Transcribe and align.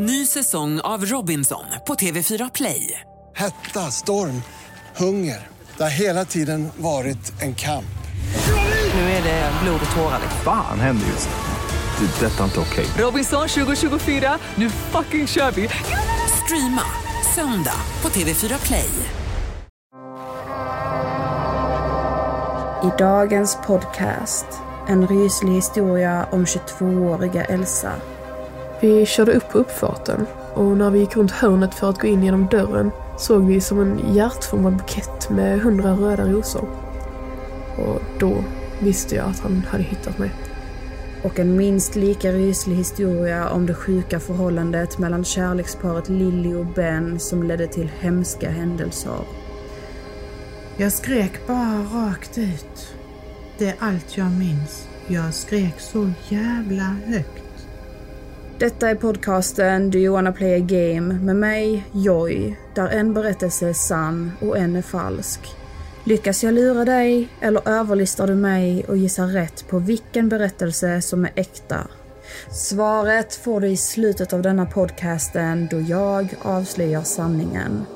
Ny 0.00 0.26
säsong 0.26 0.80
av 0.80 1.04
Robinson 1.04 1.64
på 1.86 1.94
TV4 1.94 2.50
Play. 2.54 3.00
Hetta, 3.36 3.80
storm, 3.80 4.42
hunger. 4.96 5.46
Det 5.76 5.82
har 5.82 5.90
hela 5.90 6.24
tiden 6.24 6.68
varit 6.76 7.42
en 7.42 7.54
kamp. 7.54 7.98
Nu 8.94 9.00
är 9.00 9.22
det 9.22 9.52
blod 9.62 9.80
och 9.90 9.96
tårar. 9.96 10.20
Fan 10.44 10.80
händer 10.80 11.06
just 11.06 11.28
nu. 11.28 12.06
Det. 12.06 12.26
är 12.26 12.30
Detta 12.30 12.40
är 12.40 12.44
inte 12.44 12.60
okej. 12.60 12.86
Robinson 12.98 13.48
2024, 13.48 14.38
nu 14.54 14.70
fucking 14.70 15.26
kör 15.26 15.50
vi! 15.50 15.68
Streama 16.44 16.84
söndag 17.34 17.80
på 18.00 18.08
TV4 18.08 18.66
Play. 18.66 18.90
I 22.84 22.98
dagens 22.98 23.58
podcast 23.66 24.46
en 24.88 25.06
ryslig 25.06 25.52
historia 25.52 26.26
om 26.32 26.44
22-åriga 26.44 27.44
Elsa. 27.44 27.92
Vi 28.80 29.06
körde 29.06 29.32
upp 29.32 29.48
på 29.52 29.58
uppfarten 29.58 30.26
och 30.54 30.76
när 30.76 30.90
vi 30.90 30.98
gick 30.98 31.16
runt 31.16 31.30
hörnet 31.30 31.74
för 31.74 31.90
att 31.90 32.00
gå 32.00 32.06
in 32.06 32.22
genom 32.22 32.46
dörren 32.46 32.90
såg 33.18 33.46
vi 33.46 33.60
som 33.60 33.80
en 33.80 34.14
hjärtformad 34.14 34.76
bukett 34.76 35.30
med 35.30 35.60
hundra 35.60 35.92
röda 35.92 36.24
rosor. 36.24 36.68
Och 37.78 38.02
då 38.18 38.44
visste 38.80 39.14
jag 39.14 39.26
att 39.26 39.40
han 39.40 39.62
hade 39.70 39.84
hittat 39.84 40.18
mig. 40.18 40.30
Och 41.24 41.38
en 41.38 41.56
minst 41.56 41.96
lika 41.96 42.32
ryslig 42.32 42.76
historia 42.76 43.50
om 43.50 43.66
det 43.66 43.74
sjuka 43.74 44.20
förhållandet 44.20 44.98
mellan 44.98 45.24
kärleksparet 45.24 46.08
Lily 46.08 46.54
och 46.54 46.66
Ben 46.66 47.20
som 47.20 47.42
ledde 47.42 47.66
till 47.66 47.90
hemska 48.00 48.50
händelser. 48.50 49.20
Jag 50.76 50.92
skrek 50.92 51.46
bara 51.46 51.82
rakt 51.94 52.38
ut. 52.38 52.94
Det 53.58 53.68
är 53.68 53.74
allt 53.78 54.16
jag 54.16 54.30
minns. 54.30 54.88
Jag 55.06 55.34
skrek 55.34 55.80
så 55.80 56.10
jävla 56.28 56.96
högt. 57.06 57.47
Detta 58.58 58.90
är 58.90 58.94
podcasten 58.94 59.90
Do 59.90 59.98
You 59.98 60.14
Wanna 60.14 60.32
Play 60.32 60.54
A 60.54 60.58
Game 60.58 61.14
med 61.14 61.36
mig, 61.36 61.84
Joy, 61.92 62.56
där 62.74 62.88
en 62.88 63.14
berättelse 63.14 63.68
är 63.68 63.72
sann 63.72 64.32
och 64.40 64.58
en 64.58 64.76
är 64.76 64.82
falsk. 64.82 65.40
Lyckas 66.04 66.44
jag 66.44 66.54
lura 66.54 66.84
dig 66.84 67.28
eller 67.40 67.68
överlistar 67.68 68.26
du 68.26 68.34
mig 68.34 68.84
och 68.88 68.96
gissar 68.96 69.26
rätt 69.26 69.68
på 69.68 69.78
vilken 69.78 70.28
berättelse 70.28 71.02
som 71.02 71.24
är 71.24 71.32
äkta? 71.34 71.86
Svaret 72.50 73.34
får 73.34 73.60
du 73.60 73.68
i 73.68 73.76
slutet 73.76 74.32
av 74.32 74.42
denna 74.42 74.66
podcasten 74.66 75.68
då 75.70 75.80
jag 75.80 76.34
avslöjar 76.42 77.02
sanningen. 77.02 77.86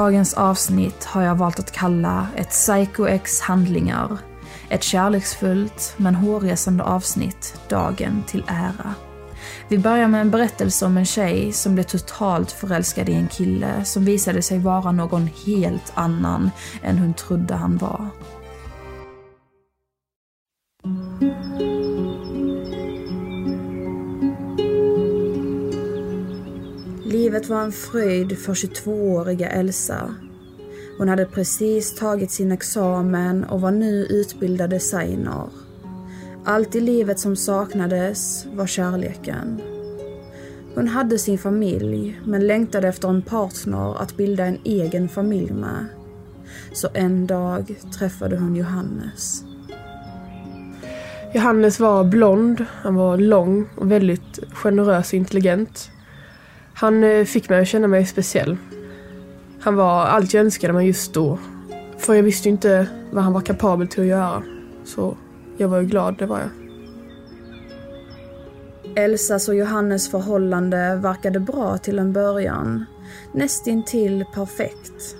Dagens 0.00 0.34
avsnitt 0.34 1.04
har 1.04 1.22
jag 1.22 1.34
valt 1.34 1.58
att 1.58 1.72
kalla 1.72 2.26
ett 2.36 2.50
Psycho 2.50 3.06
X 3.06 3.40
handlingar. 3.40 4.18
Ett 4.68 4.82
kärleksfullt 4.82 5.94
men 5.96 6.14
hårresande 6.14 6.84
avsnitt 6.84 7.60
dagen 7.68 8.22
till 8.26 8.44
ära. 8.46 8.94
Vi 9.68 9.78
börjar 9.78 10.08
med 10.08 10.20
en 10.20 10.30
berättelse 10.30 10.86
om 10.86 10.96
en 10.96 11.04
tjej 11.04 11.52
som 11.52 11.74
blev 11.74 11.84
totalt 11.84 12.52
förälskad 12.52 13.08
i 13.08 13.14
en 13.14 13.28
kille 13.28 13.84
som 13.84 14.04
visade 14.04 14.42
sig 14.42 14.58
vara 14.58 14.92
någon 14.92 15.28
helt 15.46 15.92
annan 15.94 16.50
än 16.82 16.98
hon 16.98 17.14
trodde 17.14 17.54
han 17.54 17.76
var. 17.76 18.06
Livet 27.30 27.48
var 27.48 27.62
en 27.62 27.72
fröjd 27.72 28.38
för 28.38 28.54
22-åriga 28.54 29.48
Elsa. 29.48 30.14
Hon 30.98 31.08
hade 31.08 31.26
precis 31.26 31.94
tagit 31.94 32.30
sin 32.30 32.52
examen 32.52 33.44
och 33.44 33.60
var 33.60 33.70
nu 33.70 34.06
utbildad 34.10 34.70
designer. 34.70 35.48
Allt 36.44 36.74
i 36.74 36.80
livet 36.80 37.18
som 37.18 37.36
saknades 37.36 38.46
var 38.52 38.66
kärleken. 38.66 39.60
Hon 40.74 40.88
hade 40.88 41.18
sin 41.18 41.38
familj, 41.38 42.20
men 42.24 42.46
längtade 42.46 42.88
efter 42.88 43.08
en 43.08 43.22
partner 43.22 44.02
att 44.02 44.16
bilda 44.16 44.44
en 44.44 44.58
egen 44.64 45.08
familj 45.08 45.52
med. 45.52 45.86
Så 46.72 46.88
en 46.94 47.26
dag 47.26 47.74
träffade 47.98 48.36
hon 48.38 48.56
Johannes. 48.56 49.44
Johannes 51.34 51.80
var 51.80 52.04
blond, 52.04 52.64
han 52.70 52.94
var 52.94 53.16
lång 53.16 53.68
och 53.76 53.90
väldigt 53.90 54.38
generös 54.52 55.08
och 55.08 55.14
intelligent. 55.14 55.90
Han 56.80 57.04
eh, 57.04 57.24
fick 57.24 57.48
mig 57.48 57.60
att 57.60 57.68
känna 57.68 57.88
mig 57.88 58.06
speciell. 58.06 58.56
Han 59.60 59.76
var 59.76 60.06
allt 60.06 60.34
jag 60.34 60.44
önskade 60.44 60.72
mig 60.72 60.86
just 60.86 61.14
då. 61.14 61.38
För 61.98 62.14
jag 62.14 62.22
visste 62.22 62.48
ju 62.48 62.52
inte 62.52 62.86
vad 63.10 63.24
han 63.24 63.32
var 63.32 63.40
kapabel 63.40 63.88
till 63.88 64.00
att 64.00 64.06
göra. 64.06 64.42
Så 64.84 65.16
jag 65.56 65.68
var 65.68 65.80
ju 65.80 65.86
glad, 65.86 66.18
det 66.18 66.26
var 66.26 66.38
jag. 66.38 66.50
Elsas 69.04 69.48
och 69.48 69.54
Johannes 69.54 70.10
förhållande 70.10 70.96
verkade 70.96 71.40
bra 71.40 71.78
till 71.78 71.98
en 71.98 72.12
början. 72.12 72.84
Nästintill 73.34 74.24
perfekt. 74.34 75.16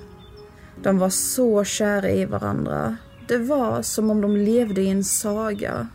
De 0.82 0.98
var 0.98 1.10
så 1.10 1.64
kära 1.64 2.10
i 2.10 2.24
varandra. 2.24 2.96
Det 3.28 3.38
var 3.38 3.82
som 3.82 4.10
om 4.10 4.20
de 4.20 4.36
levde 4.36 4.82
i 4.82 4.90
en 4.90 5.04
saga. 5.04 5.88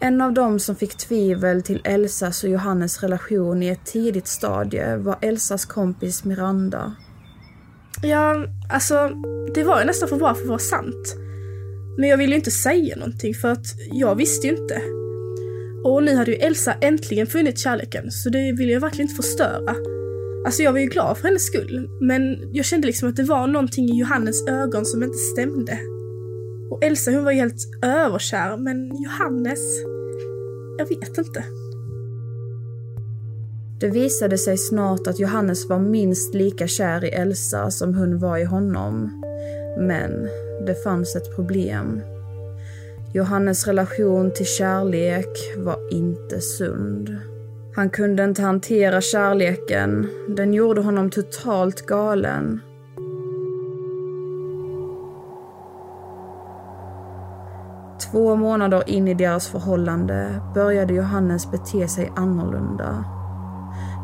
En 0.00 0.20
av 0.20 0.32
dem 0.32 0.58
som 0.58 0.76
fick 0.76 0.96
tvivel 0.96 1.62
till 1.62 1.80
Elsas 1.84 2.44
och 2.44 2.50
Johannes 2.50 3.02
relation 3.02 3.62
i 3.62 3.68
ett 3.68 3.84
tidigt 3.84 4.26
stadie 4.26 4.96
var 4.96 5.18
Elsas 5.22 5.64
kompis 5.64 6.24
Miranda. 6.24 6.96
Ja, 8.02 8.46
alltså 8.70 9.10
det 9.54 9.64
var 9.64 9.80
ju 9.80 9.86
nästan 9.86 10.08
för 10.08 10.16
bra 10.16 10.34
för 10.34 10.42
att 10.42 10.48
vara 10.48 10.58
sant. 10.58 11.16
Men 11.98 12.08
jag 12.08 12.16
ville 12.16 12.32
ju 12.32 12.36
inte 12.36 12.50
säga 12.50 12.96
någonting 12.96 13.34
för 13.34 13.48
att 13.48 13.66
jag 13.92 14.14
visste 14.14 14.46
ju 14.46 14.56
inte. 14.56 14.82
Och 15.84 16.02
nu 16.02 16.14
hade 16.14 16.30
ju 16.30 16.36
Elsa 16.36 16.74
äntligen 16.80 17.26
funnit 17.26 17.58
kärleken 17.58 18.10
så 18.10 18.30
det 18.30 18.52
ville 18.52 18.72
jag 18.72 18.80
verkligen 18.80 19.10
inte 19.10 19.22
förstöra. 19.22 19.74
Alltså 20.46 20.62
jag 20.62 20.72
var 20.72 20.78
ju 20.78 20.86
glad 20.86 21.18
för 21.18 21.28
hennes 21.28 21.46
skull 21.46 21.88
men 22.00 22.50
jag 22.52 22.64
kände 22.64 22.86
liksom 22.86 23.08
att 23.08 23.16
det 23.16 23.22
var 23.22 23.46
någonting 23.46 23.84
i 23.84 23.98
Johannes 23.98 24.46
ögon 24.46 24.86
som 24.86 25.02
inte 25.02 25.18
stämde. 25.18 25.97
Och 26.70 26.84
Elsa 26.84 27.10
hon 27.10 27.24
var 27.24 27.32
ju 27.32 27.38
helt 27.38 27.68
överkär, 27.82 28.56
men 28.56 29.02
Johannes... 29.02 29.60
Jag 30.78 30.86
vet 30.86 31.18
inte. 31.18 31.44
Det 33.80 33.88
visade 33.88 34.38
sig 34.38 34.58
snart 34.58 35.06
att 35.06 35.18
Johannes 35.18 35.68
var 35.68 35.78
minst 35.78 36.34
lika 36.34 36.66
kär 36.66 37.04
i 37.04 37.08
Elsa 37.08 37.70
som 37.70 37.94
hon 37.94 38.18
var 38.18 38.38
i 38.38 38.44
honom. 38.44 39.22
Men 39.78 40.28
det 40.66 40.82
fanns 40.84 41.16
ett 41.16 41.36
problem. 41.36 42.00
Johannes 43.12 43.66
relation 43.66 44.30
till 44.30 44.46
kärlek 44.46 45.56
var 45.56 45.78
inte 45.90 46.40
sund. 46.40 47.16
Han 47.74 47.90
kunde 47.90 48.24
inte 48.24 48.42
hantera 48.42 49.00
kärleken. 49.00 50.08
Den 50.28 50.54
gjorde 50.54 50.80
honom 50.80 51.10
totalt 51.10 51.86
galen. 51.86 52.60
Två 58.10 58.36
månader 58.36 58.82
in 58.86 59.08
i 59.08 59.14
deras 59.14 59.48
förhållande 59.48 60.40
började 60.54 60.94
Johannes 60.94 61.50
bete 61.50 61.88
sig 61.88 62.12
annorlunda. 62.16 63.04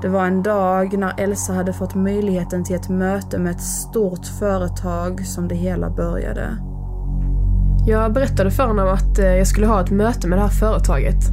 Det 0.03 0.09
var 0.09 0.27
en 0.27 0.43
dag 0.43 0.99
när 0.99 1.21
Elsa 1.21 1.53
hade 1.53 1.73
fått 1.73 1.95
möjligheten 1.95 2.65
till 2.65 2.77
ett 2.77 2.89
möte 2.89 3.39
med 3.39 3.53
ett 3.53 3.61
stort 3.61 4.27
företag 4.27 5.27
som 5.27 5.49
det 5.49 5.55
hela 5.55 5.91
började. 5.91 6.57
Jag 7.87 8.13
berättade 8.13 8.51
för 8.51 8.67
honom 8.67 8.89
att 8.89 9.19
eh, 9.19 9.27
jag 9.27 9.47
skulle 9.47 9.67
ha 9.67 9.81
ett 9.81 9.91
möte 9.91 10.29
med 10.29 10.39
det 10.39 10.43
här 10.43 10.49
företaget. 10.49 11.25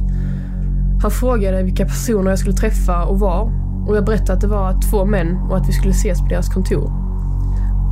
Han 1.02 1.10
frågade 1.10 1.62
vilka 1.62 1.84
personer 1.84 2.30
jag 2.30 2.38
skulle 2.38 2.56
träffa 2.56 3.04
och 3.04 3.20
var 3.20 3.52
och 3.88 3.96
jag 3.96 4.04
berättade 4.04 4.32
att 4.32 4.40
det 4.40 4.48
var 4.48 4.80
två 4.90 5.04
män 5.04 5.36
och 5.50 5.56
att 5.56 5.68
vi 5.68 5.72
skulle 5.72 5.92
ses 5.92 6.20
på 6.20 6.28
deras 6.28 6.48
kontor. 6.48 6.92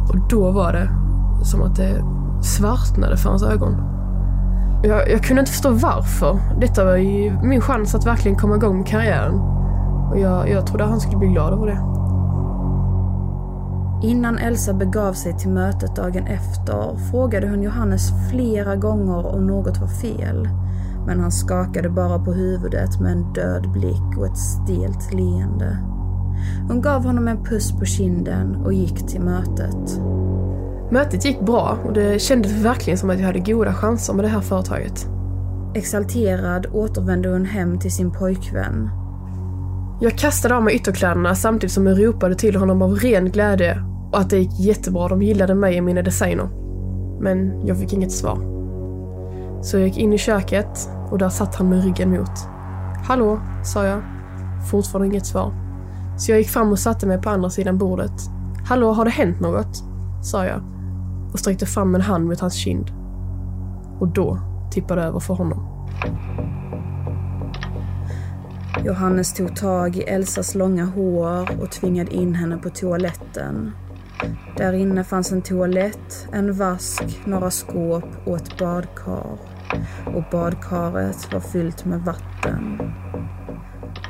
Och 0.08 0.28
då 0.30 0.50
var 0.50 0.72
det 0.72 0.88
som 1.44 1.62
att 1.62 1.76
det 1.76 2.04
svartnade 2.42 3.16
för 3.16 3.28
hans 3.28 3.42
ögon. 3.42 3.99
Jag, 4.82 5.10
jag, 5.10 5.22
kunde 5.22 5.40
inte 5.40 5.52
förstå 5.52 5.70
varför. 5.70 6.38
Detta 6.60 6.84
var 6.84 6.96
ju 6.96 7.32
min 7.42 7.60
chans 7.60 7.94
att 7.94 8.06
verkligen 8.06 8.38
komma 8.38 8.56
igång 8.56 8.78
med 8.78 8.86
karriären. 8.86 9.34
Och 10.10 10.18
jag, 10.18 10.50
jag 10.50 10.66
trodde 10.66 10.84
han 10.84 11.00
skulle 11.00 11.18
bli 11.18 11.28
glad 11.28 11.52
över 11.52 11.66
det. 11.66 11.80
Innan 14.02 14.38
Elsa 14.38 14.74
begav 14.74 15.12
sig 15.12 15.38
till 15.38 15.50
mötet 15.50 15.96
dagen 15.96 16.26
efter 16.26 16.96
frågade 17.10 17.48
hon 17.48 17.62
Johannes 17.62 18.12
flera 18.30 18.76
gånger 18.76 19.26
om 19.26 19.46
något 19.46 19.78
var 19.78 19.88
fel. 19.88 20.48
Men 21.06 21.20
han 21.20 21.32
skakade 21.32 21.88
bara 21.88 22.18
på 22.18 22.32
huvudet 22.32 23.00
med 23.00 23.12
en 23.12 23.32
död 23.32 23.72
blick 23.72 24.18
och 24.18 24.26
ett 24.26 24.38
stelt 24.38 25.12
leende. 25.12 25.78
Hon 26.68 26.80
gav 26.80 27.04
honom 27.04 27.28
en 27.28 27.44
puss 27.44 27.72
på 27.78 27.84
kinden 27.84 28.56
och 28.56 28.72
gick 28.72 29.06
till 29.06 29.20
mötet. 29.20 30.00
Mötet 30.92 31.24
gick 31.24 31.40
bra 31.40 31.78
och 31.84 31.92
det 31.92 32.22
kändes 32.22 32.52
verkligen 32.52 32.98
som 32.98 33.10
att 33.10 33.18
jag 33.18 33.26
hade 33.26 33.38
goda 33.38 33.74
chanser 33.74 34.14
med 34.14 34.24
det 34.24 34.28
här 34.28 34.40
företaget. 34.40 35.06
Exalterad 35.74 36.66
återvände 36.72 37.28
hon 37.28 37.44
hem 37.44 37.78
till 37.78 37.92
sin 37.92 38.12
pojkvän. 38.12 38.90
Jag 40.00 40.18
kastade 40.18 40.56
av 40.56 40.62
mig 40.62 40.74
ytterkläderna 40.74 41.34
samtidigt 41.34 41.72
som 41.72 41.86
jag 41.86 42.04
ropade 42.04 42.34
till 42.34 42.56
honom 42.56 42.82
av 42.82 42.94
ren 42.94 43.30
glädje 43.30 43.82
och 44.12 44.18
att 44.18 44.30
det 44.30 44.38
gick 44.38 44.60
jättebra. 44.60 45.08
De 45.08 45.22
gillade 45.22 45.54
mig 45.54 45.78
och 45.78 45.84
mina 45.84 46.02
designer. 46.02 46.48
Men 47.20 47.66
jag 47.66 47.78
fick 47.78 47.92
inget 47.92 48.12
svar. 48.12 48.38
Så 49.62 49.78
jag 49.78 49.86
gick 49.86 49.98
in 49.98 50.12
i 50.12 50.18
köket 50.18 50.90
och 51.10 51.18
där 51.18 51.28
satt 51.28 51.54
han 51.54 51.68
med 51.68 51.84
ryggen 51.84 52.10
mot. 52.10 52.48
Hallå, 53.06 53.40
sa 53.64 53.84
jag. 53.84 54.00
Fortfarande 54.70 55.08
inget 55.08 55.26
svar. 55.26 55.52
Så 56.18 56.32
jag 56.32 56.38
gick 56.38 56.48
fram 56.48 56.72
och 56.72 56.78
satte 56.78 57.06
mig 57.06 57.22
på 57.22 57.30
andra 57.30 57.50
sidan 57.50 57.78
bordet. 57.78 58.12
Hallå, 58.68 58.92
har 58.92 59.04
det 59.04 59.10
hänt 59.10 59.40
något? 59.40 59.84
sa 60.22 60.44
jag 60.44 60.79
och 61.32 61.38
sträckte 61.38 61.66
fram 61.66 61.94
en 61.94 62.00
hand 62.00 62.26
mot 62.26 62.40
hans 62.40 62.54
kind. 62.54 62.90
Och 64.00 64.08
då 64.08 64.40
tippade 64.70 65.00
det 65.00 65.06
över 65.06 65.20
för 65.20 65.34
honom. 65.34 65.80
Johannes 68.84 69.34
tog 69.34 69.56
tag 69.56 69.96
i 69.96 70.02
Elsas 70.02 70.54
långa 70.54 70.84
hår 70.84 71.60
och 71.60 71.70
tvingade 71.70 72.14
in 72.14 72.34
henne 72.34 72.56
på 72.56 72.70
toaletten. 72.70 73.72
Där 74.56 74.72
inne 74.72 75.04
fanns 75.04 75.32
en 75.32 75.42
toalett, 75.42 76.28
en 76.32 76.52
vask, 76.52 77.20
några 77.24 77.50
skåp 77.50 78.04
och 78.26 78.36
ett 78.36 78.58
badkar. 78.58 79.38
Och 80.14 80.24
badkaret 80.30 81.32
var 81.32 81.40
fyllt 81.40 81.84
med 81.84 82.00
vatten. 82.00 82.80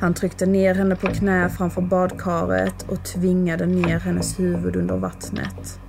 Han 0.01 0.15
tryckte 0.15 0.47
ner 0.47 0.75
henne 0.75 0.97
på 0.97 1.07
knä 1.07 1.49
framför 1.49 1.83
badkaret 1.83 2.83
och 2.89 3.05
tvingade 3.05 3.67
ner 3.67 3.99
hennes 3.99 4.39
huvud 4.39 4.77
under 4.77 4.97
vattnet. 4.97 5.81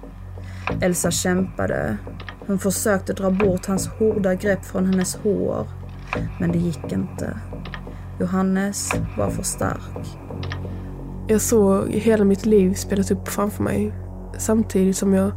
Elsa 0.81 1.12
kämpade. 1.12 1.98
Hon 2.48 2.60
försökte 2.60 3.13
dra 3.13 3.31
bort 3.31 3.66
hans 3.66 3.88
hårda 3.88 4.36
grepp 4.36 4.66
från 4.66 4.86
hennes 4.86 5.16
hår, 5.16 5.68
men 6.40 6.52
det 6.52 6.58
gick 6.58 6.92
inte. 6.92 7.38
Johannes 8.19 8.92
var 9.18 9.30
för 9.30 9.44
stark. 9.44 10.18
Jag 11.28 11.42
såg 11.42 11.90
hela 11.90 12.25
mitt 12.25 12.46
liv 12.46 12.74
spelas 12.74 13.12
upp 13.12 13.28
framför 13.28 13.63
mig 13.63 13.94
samtidigt 14.38 14.98
som 14.98 15.13
jag 15.13 15.31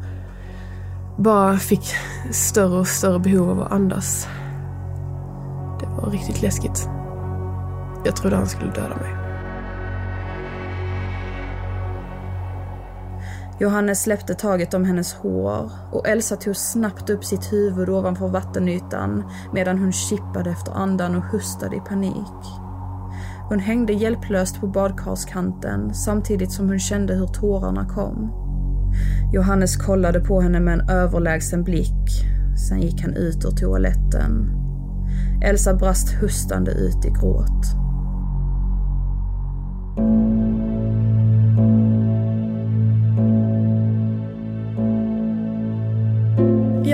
bara 1.19 1.57
fick 1.57 1.95
större 2.31 2.79
och 2.79 2.89
större 2.89 3.19
behov 3.19 3.51
av 3.51 3.63
att 3.63 3.73
andas. 3.73 4.29
Det 5.81 5.87
var 5.87 6.11
riktigt 6.11 6.43
läskigt. 6.43 6.89
Jag 8.05 8.17
trodde 8.17 8.37
han 8.37 8.49
skulle 8.49 8.71
döda 8.71 8.97
mig. 8.97 9.24
Johannes 13.59 14.03
släppte 14.03 14.35
taget 14.35 14.75
om 14.75 14.85
hennes 14.85 15.15
hår 15.15 15.71
och 15.93 16.09
Elsa 16.09 16.37
tog 16.37 16.57
snabbt 16.57 17.11
upp 17.11 17.25
sitt 17.25 17.53
huvud 17.53 17.89
ovanför 17.89 18.29
vattenytan 18.29 19.25
medan 19.53 19.79
hon 19.79 19.93
kippade 19.93 20.51
efter 20.51 20.73
andan 20.73 21.17
och 21.17 21.25
hustade 21.25 21.77
i 21.77 21.81
panik. 21.81 22.45
Hon 23.49 23.59
hängde 23.59 23.93
hjälplöst 23.93 24.61
på 24.61 24.67
badkarskanten 24.67 25.95
samtidigt 25.95 26.53
som 26.53 26.69
hon 26.69 26.79
kände 26.79 27.15
hur 27.15 27.27
tårarna 27.27 27.89
kom. 27.89 28.45
Johannes 29.33 29.77
kollade 29.77 30.21
på 30.21 30.41
henne 30.41 30.61
med 30.61 30.75
en 30.75 30.89
överlägsen 30.89 31.65
blick. 31.65 32.25
Sen 32.69 32.81
gick 32.81 33.03
han 33.03 33.15
ut 33.15 33.45
ur 33.45 33.51
toaletten. 33.51 34.51
Elsa 35.45 35.75
brast 35.75 36.15
hustande 36.15 36.71
ut 36.71 37.05
i 37.05 37.11
gråt. 37.11 37.85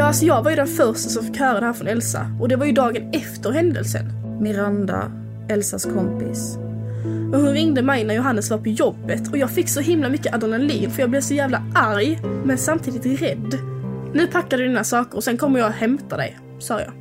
Ja, 0.00 0.06
alltså 0.06 0.24
jag 0.24 0.42
var 0.42 0.50
ju 0.50 0.56
den 0.56 0.66
första 0.66 1.10
som 1.10 1.24
fick 1.24 1.36
höra 1.36 1.60
det 1.60 1.66
här 1.66 1.72
från 1.72 1.88
Elsa. 1.88 2.26
Och 2.40 2.48
det 2.48 2.56
var 2.56 2.66
ju 2.66 2.72
dagen 2.72 3.10
efter 3.12 3.50
händelsen. 3.50 4.04
Miranda, 4.40 5.12
Elsas 5.48 5.84
kompis. 5.84 6.56
Och 7.32 7.40
hon 7.40 7.52
ringde 7.52 7.82
mig 7.82 8.04
när 8.04 8.14
Johannes 8.14 8.50
var 8.50 8.58
på 8.58 8.68
jobbet 8.68 9.28
och 9.28 9.38
jag 9.38 9.50
fick 9.50 9.68
så 9.68 9.80
himla 9.80 10.08
mycket 10.08 10.34
adrenalin 10.34 10.90
för 10.90 11.00
jag 11.00 11.10
blev 11.10 11.20
så 11.20 11.34
jävla 11.34 11.62
arg, 11.74 12.20
men 12.44 12.58
samtidigt 12.58 13.22
rädd. 13.22 13.58
Nu 14.14 14.26
packar 14.26 14.58
du 14.58 14.68
dina 14.68 14.84
saker 14.84 15.16
och 15.16 15.24
sen 15.24 15.36
kommer 15.36 15.58
jag 15.58 15.68
och 15.68 15.74
hämtar 15.74 16.16
dig, 16.16 16.38
sa 16.58 16.80
jag. 16.80 16.92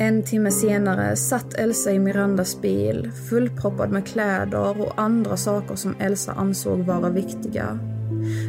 En 0.00 0.22
timme 0.22 0.50
senare 0.50 1.16
satt 1.16 1.54
Elsa 1.54 1.92
i 1.92 1.98
Mirandas 1.98 2.60
bil 2.60 3.10
fullproppad 3.30 3.90
med 3.90 4.06
kläder 4.06 4.80
och 4.80 4.92
andra 4.96 5.36
saker 5.36 5.74
som 5.74 5.94
Elsa 5.98 6.32
ansåg 6.32 6.78
vara 6.78 7.10
viktiga. 7.10 7.78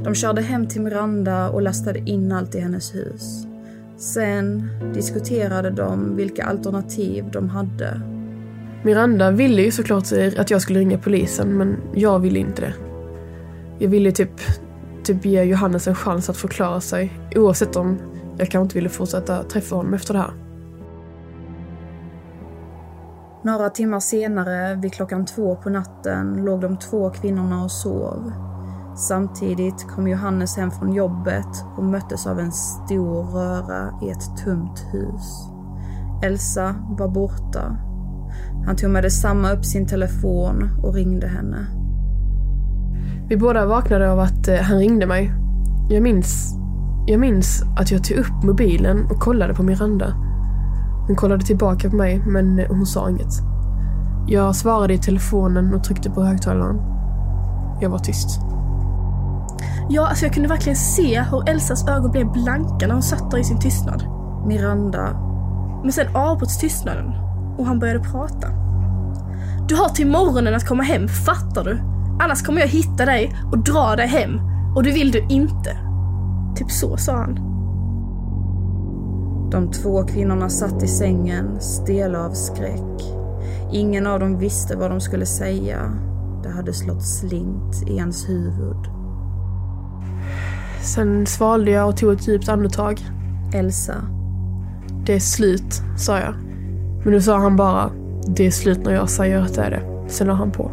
De 0.04 0.16
körde 0.16 0.42
hem 0.42 0.68
till 0.68 0.82
Miranda 0.82 1.50
och 1.50 1.62
lastade 1.62 2.00
in 2.00 2.32
allt 2.32 2.56
i 2.56 2.60
hennes 2.60 2.96
hus. 2.96 3.48
Sen 3.98 4.70
diskuterade 4.94 5.70
de 5.70 6.16
vilka 6.16 6.46
alternativ 6.46 7.26
de 7.32 7.50
hade. 7.50 8.02
Miranda 8.84 9.32
ville 9.32 9.62
ju 9.62 9.72
såklart 9.72 10.04
att 10.38 10.52
jag 10.52 10.62
skulle 10.62 10.80
ringa 10.80 10.98
polisen, 10.98 11.58
men 11.58 11.78
jag 11.94 12.20
ville 12.20 12.40
inte 12.40 12.62
det. 12.62 12.74
Jag 13.80 13.90
ville 13.90 14.12
typ, 14.12 14.32
typ 15.04 15.26
ge 15.26 15.44
Johannes 15.44 15.88
en 15.88 15.96
chans 15.96 16.30
att 16.30 16.38
förklara 16.38 16.82
sig, 16.82 17.20
oavsett 17.36 17.76
om 17.76 17.98
jag 18.38 18.50
kanske 18.50 18.64
inte 18.64 18.76
ville 18.76 18.90
fortsätta 18.90 19.44
träffa 19.44 19.76
honom 19.76 19.94
efter 19.94 20.14
det 20.14 20.20
här. 20.20 20.34
Några 23.44 23.70
timmar 23.70 24.00
senare, 24.00 24.76
vid 24.76 24.94
klockan 24.94 25.26
två 25.26 25.56
på 25.56 25.70
natten, 25.70 26.46
låg 26.46 26.62
de 26.62 26.78
två 26.78 27.10
kvinnorna 27.10 27.64
och 27.64 27.72
sov. 27.72 28.32
Samtidigt 28.98 29.88
kom 29.88 30.08
Johannes 30.08 30.58
hem 30.58 30.72
från 30.72 30.94
jobbet 30.94 31.66
och 31.76 31.84
möttes 31.84 32.28
av 32.28 32.40
en 32.40 32.52
stor 32.52 33.24
röra 33.24 33.90
i 34.02 34.10
ett 34.10 34.38
tomt 34.46 34.86
hus. 34.92 35.50
Elsa 36.24 36.76
var 36.90 37.08
borta. 37.08 37.78
Han 38.66 38.76
tog 38.76 38.90
med 38.90 39.04
detsamma 39.04 39.52
upp 39.52 39.66
sin 39.66 39.88
telefon 39.88 40.70
och 40.84 40.94
ringde 40.94 41.28
henne. 41.28 41.68
Vi 43.30 43.38
båda 43.38 43.66
vaknade 43.66 44.12
av 44.12 44.20
att 44.20 44.48
eh, 44.48 44.56
han 44.56 44.78
ringde 44.78 45.06
mig. 45.06 45.32
Jag 45.90 46.04
minns, 46.04 46.56
jag 47.08 47.20
minns 47.20 47.64
att 47.80 47.92
jag 47.92 48.04
tog 48.04 48.18
upp 48.18 48.44
mobilen 48.44 49.06
och 49.12 49.20
kollade 49.20 49.54
på 49.54 49.64
Miranda. 49.64 50.14
Hon 51.08 51.16
kollade 51.16 51.46
tillbaka 51.46 51.90
på 51.90 51.96
mig, 51.96 52.24
men 52.28 52.60
eh, 52.60 52.68
hon 52.70 52.86
sa 52.86 53.10
inget. 53.10 53.34
Jag 54.28 54.56
svarade 54.56 54.94
i 54.94 54.98
telefonen 54.98 55.74
och 55.74 55.84
tryckte 55.84 56.10
på 56.10 56.24
högtalaren. 56.24 56.78
Jag 57.82 57.90
var 57.90 58.00
tyst. 58.00 58.47
Ja, 59.90 60.08
alltså 60.08 60.26
jag 60.26 60.34
kunde 60.34 60.50
verkligen 60.50 60.76
se 60.76 61.22
hur 61.22 61.50
Elsas 61.50 61.88
ögon 61.88 62.12
blev 62.12 62.32
blanka 62.32 62.88
när 62.88 62.94
hon 62.94 63.04
satt 63.04 63.32
där 63.32 63.38
i 63.38 63.44
sin 63.44 63.60
tystnad. 63.60 64.04
Miranda. 64.48 65.10
Men 65.84 65.92
sen 65.92 66.16
avbröts 66.16 66.58
tystnaden 66.58 67.14
och 67.58 67.66
han 67.66 67.80
började 67.80 68.00
prata. 68.00 68.48
Du 69.68 69.76
har 69.76 69.90
till 69.90 70.08
morgonen 70.08 70.56
att 70.56 70.68
komma 70.68 70.84
hem, 70.84 71.08
fattar 71.08 71.64
du? 71.64 71.80
Annars 72.20 72.44
kommer 72.44 72.62
jag 72.62 72.68
hitta 72.68 73.06
dig 73.06 73.36
och 73.52 73.58
dra 73.58 73.96
dig 73.96 74.08
hem. 74.08 74.40
Och 74.76 74.84
det 74.84 74.92
vill 74.92 75.12
du 75.12 75.26
inte. 75.30 75.78
Typ 76.56 76.72
så 76.72 76.98
sa 76.98 77.16
han. 77.16 77.36
De 79.52 79.72
två 79.72 80.04
kvinnorna 80.04 80.50
satt 80.50 80.84
i 80.84 80.88
sängen, 80.88 81.62
stela 81.62 82.26
av 82.26 82.32
skräck. 82.32 83.14
Ingen 83.72 84.08
av 84.08 84.20
dem 84.20 84.40
visste 84.40 84.78
vad 84.78 84.92
de 84.92 85.00
skulle 85.00 85.26
säga. 85.26 85.92
Det 86.44 86.50
hade 86.50 86.74
slått 86.74 87.04
slint 87.04 87.90
i 87.90 88.00
hans 88.00 88.30
huvud. 88.30 88.97
Sen 90.82 91.26
svalde 91.26 91.72
jag 91.72 91.90
och 91.90 91.98
tog 91.98 92.14
ett 92.14 92.28
djupt 92.28 92.50
andetag. 92.50 93.02
Elsa. 93.54 93.96
Det 95.06 95.14
är 95.14 95.20
slut, 95.20 95.82
sa 95.98 96.20
jag. 96.20 96.34
Men 97.04 97.14
nu 97.14 97.22
sa 97.22 97.38
han 97.38 97.56
bara, 97.56 97.92
det 98.36 98.46
är 98.48 98.52
slut 98.52 98.80
när 98.86 98.94
jag 98.94 99.10
säger 99.10 99.40
att 99.40 99.54
det 99.54 99.62
är 99.62 99.72
det. 99.72 100.10
Sen 100.10 100.28
la 100.28 100.34
han 100.34 100.52
på. 100.52 100.72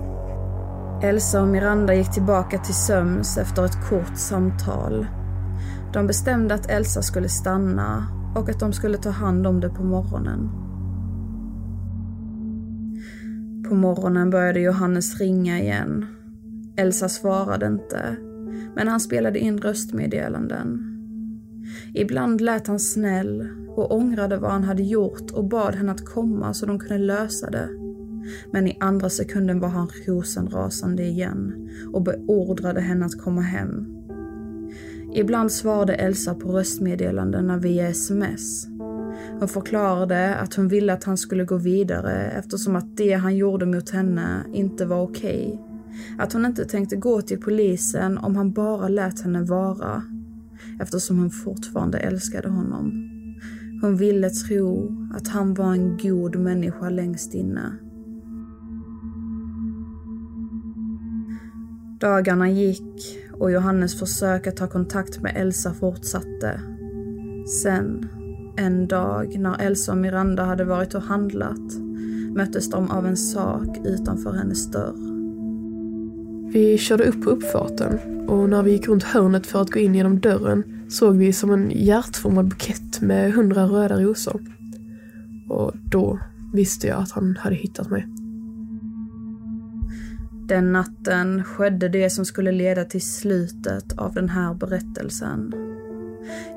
Elsa 1.02 1.42
och 1.42 1.48
Miranda 1.48 1.94
gick 1.94 2.10
tillbaka 2.10 2.58
till 2.58 2.74
söms 2.74 3.38
efter 3.38 3.64
ett 3.64 3.88
kort 3.88 4.16
samtal. 4.16 5.06
De 5.92 6.06
bestämde 6.06 6.54
att 6.54 6.70
Elsa 6.70 7.02
skulle 7.02 7.28
stanna 7.28 8.06
och 8.34 8.48
att 8.48 8.60
de 8.60 8.72
skulle 8.72 8.98
ta 8.98 9.10
hand 9.10 9.46
om 9.46 9.60
det 9.60 9.68
på 9.68 9.82
morgonen. 9.82 10.50
På 13.68 13.74
morgonen 13.74 14.30
började 14.30 14.60
Johannes 14.60 15.20
ringa 15.20 15.60
igen. 15.60 16.06
Elsa 16.76 17.08
svarade 17.08 17.66
inte, 17.66 18.16
men 18.76 18.88
han 18.88 19.00
spelade 19.00 19.38
in 19.38 19.58
röstmeddelanden. 19.58 20.90
Ibland 21.94 22.40
lät 22.40 22.66
han 22.66 22.80
snäll 22.80 23.48
och 23.68 23.94
ångrade 23.94 24.36
vad 24.36 24.50
han 24.50 24.64
hade 24.64 24.82
gjort 24.82 25.30
och 25.30 25.44
bad 25.44 25.74
henne 25.74 25.92
att 25.92 26.04
komma 26.04 26.54
så 26.54 26.66
de 26.66 26.78
kunde 26.78 26.98
lösa 26.98 27.50
det. 27.50 27.68
Men 28.52 28.66
i 28.66 28.76
andra 28.80 29.10
sekunden 29.10 29.60
var 29.60 29.68
han 29.68 29.88
rosenrasande 30.06 31.02
igen 31.02 31.68
och 31.92 32.02
beordrade 32.02 32.80
henne 32.80 33.06
att 33.06 33.18
komma 33.18 33.40
hem. 33.40 33.86
Ibland 35.14 35.52
svarade 35.52 35.94
Elsa 35.94 36.34
på 36.34 36.48
röstmeddelandena 36.48 37.56
via 37.56 37.88
sms. 37.88 38.66
Hon 39.38 39.48
förklarade 39.48 40.34
att 40.34 40.54
hon 40.54 40.68
ville 40.68 40.92
att 40.92 41.04
han 41.04 41.16
skulle 41.16 41.44
gå 41.44 41.56
vidare 41.56 42.30
eftersom 42.30 42.76
att 42.76 42.96
det 42.96 43.12
han 43.12 43.36
gjorde 43.36 43.66
mot 43.66 43.90
henne 43.90 44.44
inte 44.52 44.86
var 44.86 45.02
okej. 45.02 45.50
Okay. 45.52 45.73
Att 46.18 46.32
hon 46.32 46.46
inte 46.46 46.64
tänkte 46.64 46.96
gå 46.96 47.22
till 47.22 47.40
polisen 47.40 48.18
om 48.18 48.36
han 48.36 48.52
bara 48.52 48.88
lät 48.88 49.20
henne 49.20 49.42
vara 49.42 50.02
eftersom 50.80 51.18
hon 51.18 51.30
fortfarande 51.30 51.98
älskade 51.98 52.48
honom. 52.48 53.10
Hon 53.82 53.96
ville 53.96 54.30
tro 54.30 54.96
att 55.14 55.28
han 55.28 55.54
var 55.54 55.72
en 55.72 55.96
god 55.96 56.36
människa 56.36 56.90
längst 56.90 57.34
inne. 57.34 57.72
Dagarna 62.00 62.50
gick 62.50 63.18
och 63.32 63.50
Johannes 63.50 63.98
försök 63.98 64.46
att 64.46 64.56
ta 64.56 64.66
kontakt 64.66 65.22
med 65.22 65.32
Elsa 65.36 65.74
fortsatte. 65.74 66.60
Sen, 67.62 68.08
en 68.56 68.88
dag 68.88 69.38
när 69.38 69.60
Elsa 69.60 69.92
och 69.92 69.98
Miranda 69.98 70.44
hade 70.44 70.64
varit 70.64 70.94
och 70.94 71.02
handlat 71.02 71.74
möttes 72.34 72.70
de 72.70 72.90
av 72.90 73.06
en 73.06 73.16
sak 73.16 73.78
utanför 73.84 74.32
hennes 74.32 74.70
dörr. 74.70 75.13
Vi 76.54 76.78
körde 76.78 77.04
upp 77.04 77.22
på 77.22 77.30
uppfarten 77.30 77.98
och 78.28 78.48
när 78.48 78.62
vi 78.62 78.72
gick 78.72 78.88
runt 78.88 79.02
hörnet 79.02 79.46
för 79.46 79.62
att 79.62 79.70
gå 79.70 79.78
in 79.78 79.94
genom 79.94 80.20
dörren 80.20 80.86
såg 80.88 81.16
vi 81.16 81.32
som 81.32 81.50
en 81.50 81.70
hjärtformad 81.70 82.48
bukett 82.48 83.00
med 83.00 83.32
hundra 83.32 83.64
röda 83.64 84.00
rosor. 84.00 84.40
Och 85.48 85.72
då 85.90 86.18
visste 86.52 86.86
jag 86.86 87.02
att 87.02 87.10
han 87.10 87.36
hade 87.36 87.56
hittat 87.56 87.90
mig. 87.90 88.06
Den 90.48 90.72
natten 90.72 91.44
skedde 91.44 91.88
det 91.88 92.10
som 92.10 92.24
skulle 92.24 92.52
leda 92.52 92.84
till 92.84 93.02
slutet 93.02 93.98
av 93.98 94.14
den 94.14 94.28
här 94.28 94.54
berättelsen. 94.54 95.52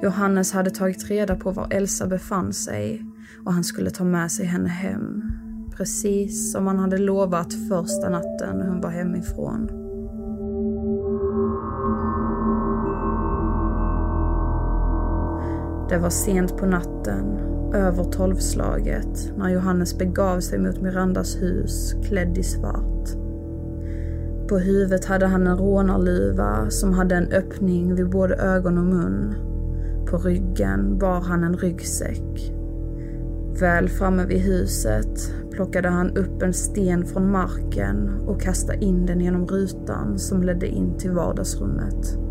Johannes 0.04 0.52
hade 0.52 0.70
tagit 0.70 1.10
reda 1.10 1.36
på 1.36 1.52
var 1.52 1.68
Elsa 1.72 2.08
befann 2.08 2.54
sig 2.54 3.06
och 3.46 3.54
han 3.54 3.64
skulle 3.64 3.90
ta 3.90 4.04
med 4.04 4.32
sig 4.32 4.46
henne 4.46 4.70
hem. 4.70 5.24
Precis 5.78 6.52
som 6.52 6.68
han 6.68 6.80
hade 6.80 6.98
lovat 6.98 7.54
första 7.54 8.10
natten 8.10 8.62
hon 8.62 8.82
var 8.82 8.90
hemifrån. 8.90 9.87
Det 15.90 15.98
var 15.98 16.10
sent 16.10 16.58
på 16.58 16.66
natten, 16.66 17.40
över 17.74 18.04
tolvslaget, 18.04 19.34
när 19.38 19.50
Johannes 19.50 19.98
begav 19.98 20.40
sig 20.40 20.60
mot 20.60 20.82
Mirandas 20.82 21.42
hus 21.42 21.96
klädd 22.04 22.38
i 22.38 22.44
svart. 22.44 23.10
På 24.50 24.58
huvudet 24.58 25.06
hade 25.06 25.26
han 25.26 25.48
en 25.48 25.58
rånarluva 25.58 26.70
som 26.70 26.94
hade 26.94 27.16
en 27.16 27.32
öppning 27.32 27.96
vid 27.96 28.10
både 28.10 28.36
ögon 28.36 28.78
och 28.78 28.84
mun. 28.84 29.36
På 30.10 30.18
ryggen 30.18 30.98
bar 30.98 31.22
han 31.22 31.44
en 31.44 31.58
ryggsäck. 31.58 32.54
Väl 33.60 33.90
framme 33.90 34.26
vid 34.26 34.42
huset 34.42 35.34
plockade 35.52 35.90
han 35.90 36.18
upp 36.18 36.42
en 36.42 36.54
sten 36.54 37.06
från 37.06 37.32
marken 37.32 38.10
och 38.28 38.42
kastade 38.42 38.86
in 38.86 39.06
den 39.06 39.20
genom 39.20 39.48
rutan 39.48 40.20
som 40.20 40.44
ledde 40.44 40.68
in 40.68 40.98
till 40.98 41.12
vardagsrummet. 41.12 42.27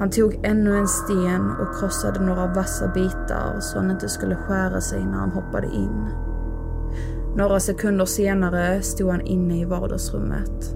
Han 0.00 0.10
tog 0.10 0.40
ännu 0.42 0.76
en 0.76 0.88
sten 0.88 1.50
och 1.50 1.78
krossade 1.80 2.20
några 2.20 2.46
vassa 2.46 2.88
bitar 2.88 3.60
så 3.60 3.78
han 3.78 3.90
inte 3.90 4.08
skulle 4.08 4.36
skära 4.36 4.80
sig 4.80 5.04
när 5.04 5.18
han 5.18 5.30
hoppade 5.30 5.66
in. 5.66 6.08
Några 7.36 7.60
sekunder 7.60 8.04
senare 8.04 8.82
stod 8.82 9.10
han 9.10 9.20
inne 9.20 9.60
i 9.60 9.64
vardagsrummet. 9.64 10.74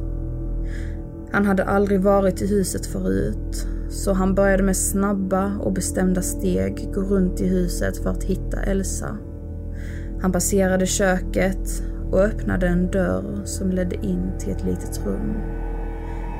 Han 1.32 1.46
hade 1.46 1.64
aldrig 1.64 2.02
varit 2.02 2.42
i 2.42 2.46
huset 2.46 2.86
förut, 2.86 3.66
så 3.88 4.12
han 4.12 4.34
började 4.34 4.62
med 4.62 4.76
snabba 4.76 5.58
och 5.58 5.72
bestämda 5.72 6.22
steg 6.22 6.92
gå 6.94 7.00
runt 7.00 7.40
i 7.40 7.46
huset 7.46 7.96
för 7.96 8.10
att 8.10 8.24
hitta 8.24 8.62
Elsa. 8.62 9.16
Han 10.20 10.32
passerade 10.32 10.86
köket 10.86 11.82
och 12.12 12.20
öppnade 12.20 12.66
en 12.66 12.90
dörr 12.90 13.42
som 13.44 13.70
ledde 13.70 13.96
in 13.96 14.32
till 14.38 14.52
ett 14.52 14.64
litet 14.64 15.06
rum. 15.06 15.34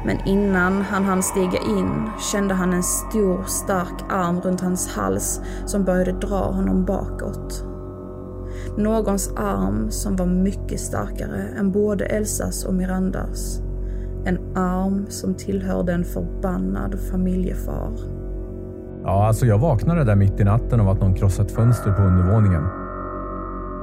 Men 0.05 0.19
innan 0.25 0.83
han 0.83 1.05
hann 1.05 1.23
stiga 1.23 1.59
in 1.59 2.11
kände 2.33 2.55
han 2.55 2.73
en 2.73 2.83
stor 2.83 3.43
stark 3.47 4.03
arm 4.11 4.41
runt 4.41 4.61
hans 4.61 4.97
hals 4.97 5.41
som 5.67 5.85
började 5.85 6.13
dra 6.13 6.45
honom 6.51 6.85
bakåt. 6.85 7.65
Någons 8.77 9.33
arm 9.37 9.91
som 9.91 10.17
var 10.17 10.27
mycket 10.27 10.81
starkare 10.81 11.43
än 11.59 11.73
både 11.73 12.05
Elsas 12.05 12.65
och 12.65 12.75
Mirandas. 12.75 13.61
En 14.25 14.57
arm 14.57 15.07
som 15.09 15.35
tillhörde 15.35 15.93
en 15.93 16.05
förbannad 16.05 17.01
familjefar. 17.11 17.93
Ja, 19.03 19.27
alltså 19.27 19.47
jag 19.47 19.59
vaknade 19.59 20.05
där 20.05 20.17
mitt 20.17 20.41
i 20.41 20.45
natten 20.45 20.81
av 20.81 20.89
att 20.89 21.01
någon 21.01 21.15
krossat 21.15 21.51
fönster 21.51 21.93
på 21.93 22.03
undervåningen. 22.03 22.63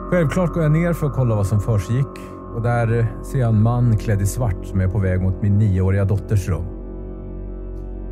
Självklart 0.10 0.54
går 0.54 0.64
jag 0.64 0.72
ner 0.72 0.94
för 0.94 1.08
att 1.08 1.14
kolla 1.14 1.36
vad 1.36 1.48
som 1.48 1.60
försiggick 1.60 2.20
och 2.56 2.62
där 2.62 3.08
ser 3.24 3.40
jag 3.40 3.50
en 3.50 3.62
man 3.62 3.98
klädd 3.98 4.22
i 4.22 4.26
svart 4.26 4.66
som 4.66 4.82
är 4.82 4.88
på 4.88 5.00
väg 5.00 5.22
mot 5.22 5.42
min 5.42 5.58
nioåriga 5.58 6.06
dotters 6.06 6.50
rum. 6.50 6.66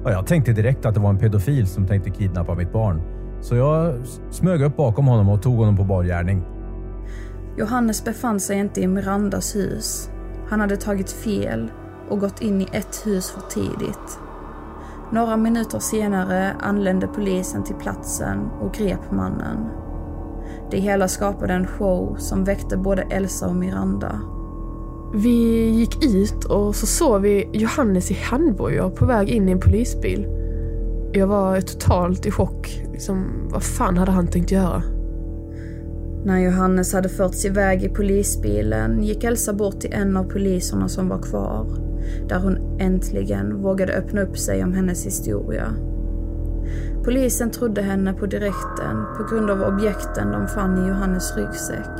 Och 0.03 0.11
jag 0.11 0.27
tänkte 0.27 0.53
direkt 0.53 0.85
att 0.85 0.93
det 0.93 0.99
var 0.99 1.09
en 1.09 1.17
pedofil 1.17 1.67
som 1.67 1.87
tänkte 1.87 2.09
kidnappa 2.09 2.55
mitt 2.55 2.73
barn. 2.73 3.01
Så 3.41 3.55
jag 3.55 3.95
smög 4.29 4.61
upp 4.61 4.77
bakom 4.77 5.07
honom 5.07 5.29
och 5.29 5.41
tog 5.41 5.57
honom 5.57 5.77
på 5.77 5.83
bar 5.83 6.03
gärning. 6.03 6.43
Johannes 7.57 8.03
befann 8.03 8.39
sig 8.39 8.57
inte 8.57 8.81
i 8.81 8.87
Mirandas 8.87 9.55
hus. 9.55 10.11
Han 10.49 10.59
hade 10.59 10.77
tagit 10.77 11.11
fel 11.11 11.71
och 12.09 12.19
gått 12.19 12.41
in 12.41 12.61
i 12.61 12.67
ett 12.71 13.05
hus 13.05 13.31
för 13.31 13.41
tidigt. 13.41 14.19
Några 15.11 15.37
minuter 15.37 15.79
senare 15.79 16.55
anlände 16.59 17.07
polisen 17.07 17.63
till 17.63 17.75
platsen 17.75 18.49
och 18.61 18.73
grep 18.73 19.11
mannen. 19.11 19.69
Det 20.71 20.77
hela 20.77 21.07
skapade 21.07 21.53
en 21.53 21.67
show 21.67 22.15
som 22.19 22.43
väckte 22.43 22.77
både 22.77 23.01
Elsa 23.01 23.47
och 23.47 23.55
Miranda. 23.55 24.21
Vi 25.13 25.69
gick 25.69 26.05
ut 26.05 26.45
och 26.45 26.75
så 26.75 26.85
såg 26.85 27.21
vi 27.21 27.49
Johannes 27.53 28.11
i 28.11 28.13
handbojor 28.13 28.89
på 28.89 29.05
väg 29.05 29.29
in 29.29 29.49
i 29.49 29.51
en 29.51 29.59
polisbil. 29.59 30.27
Jag 31.13 31.27
var 31.27 31.61
totalt 31.61 32.25
i 32.25 32.31
chock. 32.31 32.83
Liksom, 32.91 33.47
vad 33.51 33.63
fan 33.63 33.97
hade 33.97 34.11
han 34.11 34.27
tänkt 34.27 34.51
göra? 34.51 34.83
När 36.25 36.39
Johannes 36.39 36.93
hade 36.93 37.09
förts 37.09 37.45
iväg 37.45 37.83
i 37.83 37.89
polisbilen 37.89 39.03
gick 39.03 39.23
Elsa 39.23 39.53
bort 39.53 39.79
till 39.79 39.93
en 39.93 40.17
av 40.17 40.23
poliserna 40.23 40.89
som 40.89 41.09
var 41.09 41.21
kvar. 41.21 41.67
Där 42.27 42.39
hon 42.39 42.79
äntligen 42.79 43.61
vågade 43.61 43.93
öppna 43.93 44.21
upp 44.21 44.37
sig 44.37 44.63
om 44.63 44.73
hennes 44.73 45.05
historia. 45.05 45.73
Polisen 47.03 47.51
trodde 47.51 47.81
henne 47.81 48.13
på 48.13 48.25
direkten 48.25 49.05
på 49.17 49.23
grund 49.23 49.49
av 49.49 49.61
objekten 49.61 50.31
de 50.31 50.47
fann 50.47 50.85
i 50.85 50.87
Johannes 50.87 51.37
ryggsäck. 51.37 51.99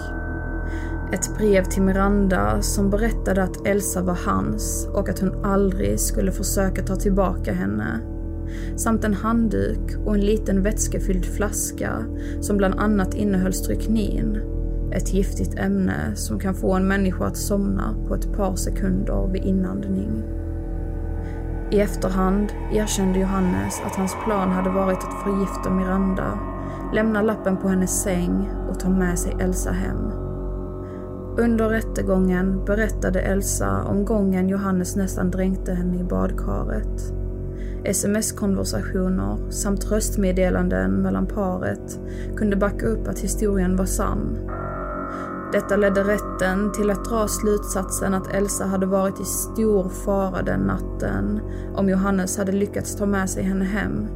Ett 1.13 1.37
brev 1.37 1.63
till 1.63 1.81
Miranda 1.81 2.61
som 2.61 2.89
berättade 2.89 3.43
att 3.43 3.67
Elsa 3.67 4.01
var 4.01 4.17
hans 4.25 4.87
och 4.93 5.09
att 5.09 5.19
hon 5.19 5.45
aldrig 5.45 5.99
skulle 5.99 6.31
försöka 6.31 6.81
ta 6.81 6.95
tillbaka 6.95 7.53
henne. 7.53 8.01
Samt 8.75 9.03
en 9.03 9.13
handduk 9.13 9.97
och 10.05 10.15
en 10.15 10.21
liten 10.21 10.63
vätskefylld 10.63 11.25
flaska 11.25 12.05
som 12.41 12.57
bland 12.57 12.75
annat 12.75 13.13
innehöll 13.13 13.53
stryknin. 13.53 14.41
Ett 14.91 15.13
giftigt 15.13 15.59
ämne 15.59 16.15
som 16.15 16.39
kan 16.39 16.55
få 16.55 16.73
en 16.73 16.87
människa 16.87 17.25
att 17.25 17.37
somna 17.37 17.95
på 18.07 18.15
ett 18.15 18.33
par 18.33 18.55
sekunder 18.55 19.29
vid 19.33 19.43
inandning. 19.43 20.23
I 21.71 21.79
efterhand 21.79 22.53
erkände 22.71 23.19
Johannes 23.19 23.81
att 23.85 23.95
hans 23.95 24.15
plan 24.25 24.51
hade 24.51 24.69
varit 24.69 24.97
att 24.97 25.23
förgifta 25.23 25.69
Miranda, 25.69 26.39
lämna 26.93 27.21
lappen 27.21 27.57
på 27.57 27.67
hennes 27.67 28.01
säng 28.01 28.49
och 28.69 28.79
ta 28.79 28.89
med 28.89 29.19
sig 29.19 29.35
Elsa 29.39 29.71
hem. 29.71 30.11
Under 31.37 31.69
rättegången 31.69 32.65
berättade 32.65 33.21
Elsa 33.21 33.83
om 33.83 34.05
gången 34.05 34.49
Johannes 34.49 34.95
nästan 34.95 35.31
dränkte 35.31 35.73
henne 35.73 35.99
i 35.99 36.03
badkaret. 36.03 37.13
Sms-konversationer 37.83 39.51
samt 39.51 39.91
röstmeddelanden 39.91 40.91
mellan 40.91 41.27
paret 41.27 41.99
kunde 42.35 42.55
backa 42.55 42.85
upp 42.85 43.07
att 43.07 43.19
historien 43.19 43.75
var 43.75 43.85
sann. 43.85 44.37
Detta 45.51 45.75
ledde 45.75 46.03
rätten 46.03 46.71
till 46.71 46.89
att 46.89 47.05
dra 47.05 47.27
slutsatsen 47.27 48.13
att 48.13 48.33
Elsa 48.33 48.65
hade 48.65 48.85
varit 48.85 49.19
i 49.19 49.25
stor 49.25 49.89
fara 49.89 50.41
den 50.41 50.59
natten 50.59 51.41
om 51.75 51.89
Johannes 51.89 52.37
hade 52.37 52.51
lyckats 52.51 52.95
ta 52.95 53.05
med 53.05 53.29
sig 53.29 53.43
henne 53.43 53.65
hem. 53.65 54.07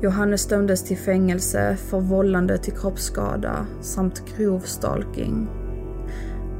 Johannes 0.00 0.46
dömdes 0.46 0.84
till 0.84 0.98
fängelse 0.98 1.76
för 1.76 2.00
vållande 2.00 2.58
till 2.58 2.72
kroppsskada 2.72 3.66
samt 3.80 4.36
grov 4.36 4.60
stalking. 4.60 5.48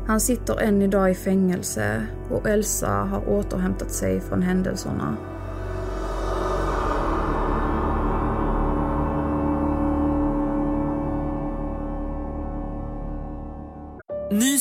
Han 0.06 0.20
sitter 0.20 0.60
än 0.60 0.82
idag 0.82 1.10
i 1.10 1.14
fängelse 1.14 2.06
och 2.30 2.48
Elsa 2.48 2.90
har 2.90 3.28
återhämtat 3.28 3.90
sig 3.90 4.20
från 4.20 4.42
händelserna. 4.42 5.16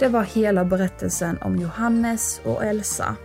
Det 0.00 0.08
var 0.08 0.22
hela 0.22 0.64
berättelsen 0.64 1.38
om 1.40 1.56
Johannes 1.56 2.40
och 2.44 2.64
Elsa. 2.64 3.16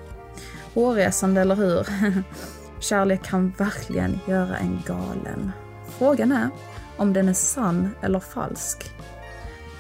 Hårresande, 0.74 1.42
eller 1.42 1.56
hur? 1.56 1.88
Kärlek 2.80 3.24
kan 3.24 3.54
verkligen 3.58 4.20
göra 4.28 4.58
en 4.58 4.82
galen. 4.86 5.52
Frågan 5.98 6.32
är 6.32 6.50
om 6.98 7.14
den 7.14 7.30
är 7.30 7.34
sann 7.34 7.90
eller 8.02 8.20
falsk. 8.20 8.92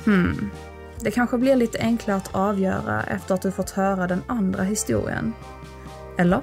Hmm. 0.05 0.49
Det 0.99 1.11
kanske 1.11 1.37
blir 1.37 1.55
lite 1.55 1.79
enklare 1.79 2.17
att 2.17 2.35
avgöra 2.35 3.03
efter 3.03 3.35
att 3.35 3.41
du 3.41 3.51
fått 3.51 3.69
höra 3.69 4.07
den 4.07 4.23
andra 4.27 4.63
historien. 4.63 5.33
Eller? 6.17 6.41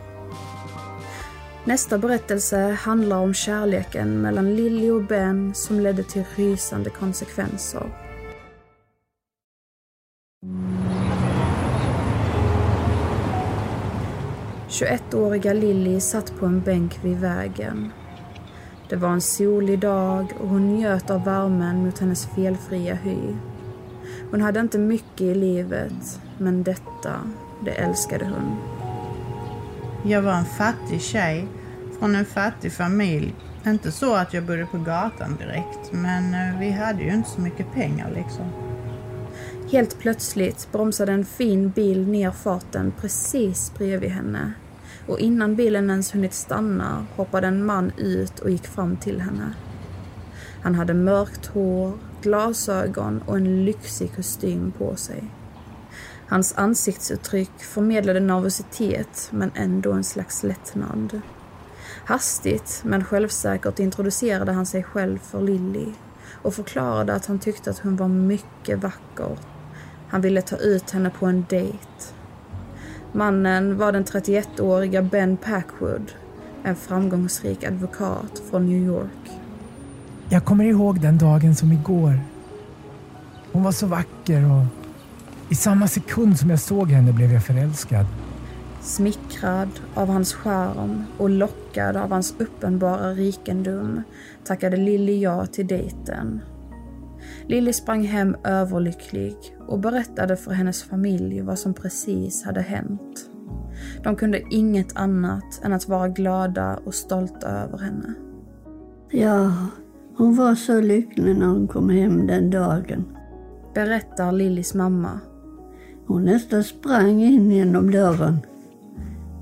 Nästa 1.65 1.99
berättelse 1.99 2.59
handlar 2.59 3.17
om 3.17 3.35
kärleken 3.35 4.21
mellan 4.21 4.57
Lilly 4.57 4.91
och 4.91 5.03
Ben 5.03 5.55
som 5.55 5.81
ledde 5.81 6.03
till 6.03 6.25
rysande 6.37 6.91
konsekvenser. 6.91 8.02
–21-åriga 14.73 15.53
Lilly 15.53 16.01
satt 16.01 16.39
på 16.39 16.47
en 16.47 16.61
bänk 16.61 16.99
vid 17.05 17.21
vägen. 17.21 17.93
Det 18.89 18.97
var 18.97 19.09
en 19.09 19.21
solig 19.21 19.79
dag 19.79 20.33
och 20.41 20.49
hon 20.49 20.75
njöt 20.75 21.11
av 21.11 21.25
värmen 21.25 21.85
mot 21.85 21.99
hennes 21.99 22.27
felfria 22.27 22.95
hy. 22.95 23.35
Hon 24.31 24.41
hade 24.41 24.61
inte 24.61 24.79
mycket 24.79 25.21
i 25.21 25.35
livet, 25.35 26.21
men 26.39 26.63
detta, 26.63 27.21
det 27.65 27.71
älskade 27.71 28.25
hon. 28.25 28.57
Jag 30.11 30.23
var 30.23 30.33
en 30.33 30.45
fattig 30.45 31.03
tjej 31.03 31.49
från 31.99 32.15
en 32.15 32.25
fattig 32.25 32.73
familj. 32.73 33.35
Inte 33.67 33.93
så 33.93 34.15
att 34.15 34.35
jag 34.35 34.45
bodde 34.45 34.67
på 34.67 34.79
gatan 34.79 35.37
direkt, 35.37 35.93
men 35.93 36.35
eh, 36.35 36.59
vi 36.61 36.71
hade 36.71 37.03
ju 37.03 37.13
inte 37.15 37.31
så 37.31 37.41
mycket 37.41 37.73
pengar 37.75 38.11
liksom. 38.15 38.53
Helt 39.73 39.99
plötsligt 39.99 40.69
bromsade 40.73 41.13
en 41.13 41.25
fin 41.25 41.71
bil 41.71 42.09
ner 42.09 42.31
farten 42.31 42.93
precis 43.01 43.73
bredvid 43.79 44.11
henne. 44.11 44.53
Och 45.07 45.19
innan 45.19 45.57
bilen 45.57 45.91
ens 45.91 46.15
hunnit 46.15 46.35
stanna 46.35 47.07
hoppade 47.17 47.47
en 47.47 47.65
man 47.65 47.93
ut 47.97 48.39
och 48.39 48.51
gick 48.51 48.67
fram 48.67 48.97
till 48.97 49.21
henne. 49.21 49.55
Han 50.63 50.75
hade 50.75 50.95
mörkt 50.95 51.47
hår, 51.47 51.93
glasögon 52.23 53.23
och 53.27 53.37
en 53.37 53.65
lyxig 53.65 54.17
kostym 54.17 54.73
på 54.79 54.97
sig. 54.97 55.25
Hans 56.29 56.55
ansiktsuttryck 56.57 57.59
förmedlade 57.59 58.21
nervositet 58.21 59.29
men 59.31 59.51
ändå 59.55 59.93
en 59.93 60.05
slags 60.05 60.43
lättnad. 60.43 61.21
Hastigt 62.05 62.83
men 62.85 63.05
självsäkert 63.05 63.79
introducerade 63.79 64.53
han 64.53 64.67
sig 64.67 64.83
själv 64.83 65.19
för 65.19 65.41
Lilly 65.41 65.87
och 66.43 66.55
förklarade 66.55 67.15
att 67.15 67.27
han 67.27 67.39
tyckte 67.39 67.71
att 67.71 67.79
hon 67.79 67.97
var 67.97 68.09
mycket 68.09 68.79
vacker. 68.79 69.39
Han 70.09 70.21
ville 70.21 70.43
ta 70.43 70.57
ut 70.57 70.91
henne 70.91 71.11
på 71.11 71.27
en 71.27 71.47
dejt. 71.49 72.15
Mannen 73.15 73.79
var 73.79 73.93
den 73.93 74.05
31-åriga 74.05 75.03
Ben 75.03 75.37
Packwood, 75.37 76.13
en 76.63 76.77
framgångsrik 76.77 77.65
advokat 77.65 78.43
från 78.51 78.67
New 78.67 78.87
York. 78.87 79.31
Jag 80.29 80.45
kommer 80.45 80.65
ihåg 80.65 81.01
den 81.01 81.19
dagen 81.19 81.55
som 81.55 81.73
igår. 81.73 82.21
Hon 83.53 83.63
var 83.63 83.73
så 83.73 83.87
vacker 83.87 84.51
och 84.51 84.65
i 85.49 85.55
samma 85.55 85.89
sekund 85.89 86.39
som 86.39 86.51
jag 86.51 86.61
såg 86.61 86.91
henne 86.91 87.13
blev 87.13 87.33
jag 87.33 87.45
förälskad. 87.45 88.07
Smickrad 88.81 89.69
av 89.95 90.09
hans 90.09 90.35
charm 90.35 91.05
och 91.19 91.31
lockad 91.31 91.97
av 91.97 92.11
hans 92.11 92.35
uppenbara 92.39 93.11
rikedom 93.11 94.03
tackade 94.45 94.77
Lilly 94.77 95.21
ja 95.21 95.47
till 95.47 95.67
dejten. 95.67 96.41
Lilly 97.47 97.73
sprang 97.73 98.05
hem 98.05 98.37
överlycklig 98.45 99.37
och 99.69 99.79
berättade 99.79 100.37
för 100.37 100.51
hennes 100.51 100.83
familj 100.83 101.41
vad 101.41 101.59
som 101.59 101.75
precis 101.75 102.45
hade 102.45 102.61
hänt. 102.61 103.31
De 104.03 104.17
kunde 104.17 104.43
inget 104.51 104.97
annat 104.97 105.61
än 105.65 105.73
att 105.73 105.89
vara 105.89 106.09
glada 106.09 106.79
och 106.85 106.95
stolta 106.95 107.49
över 107.49 107.79
henne. 107.79 108.15
Ja, 109.11 109.53
hon 110.17 110.37
var 110.37 110.55
så 110.55 110.81
lycklig 110.81 111.37
när 111.37 111.47
hon 111.47 111.69
kom 111.69 111.91
hem 111.91 112.27
den 112.27 112.51
dagen. 112.51 113.05
Berättar 113.75 114.33
Lillys 114.33 114.75
mamma. 114.75 115.21
Hon 116.07 116.25
nästan 116.25 116.65
sprang 116.65 117.21
in 117.21 117.51
genom 117.51 117.91
dörren. 117.91 118.39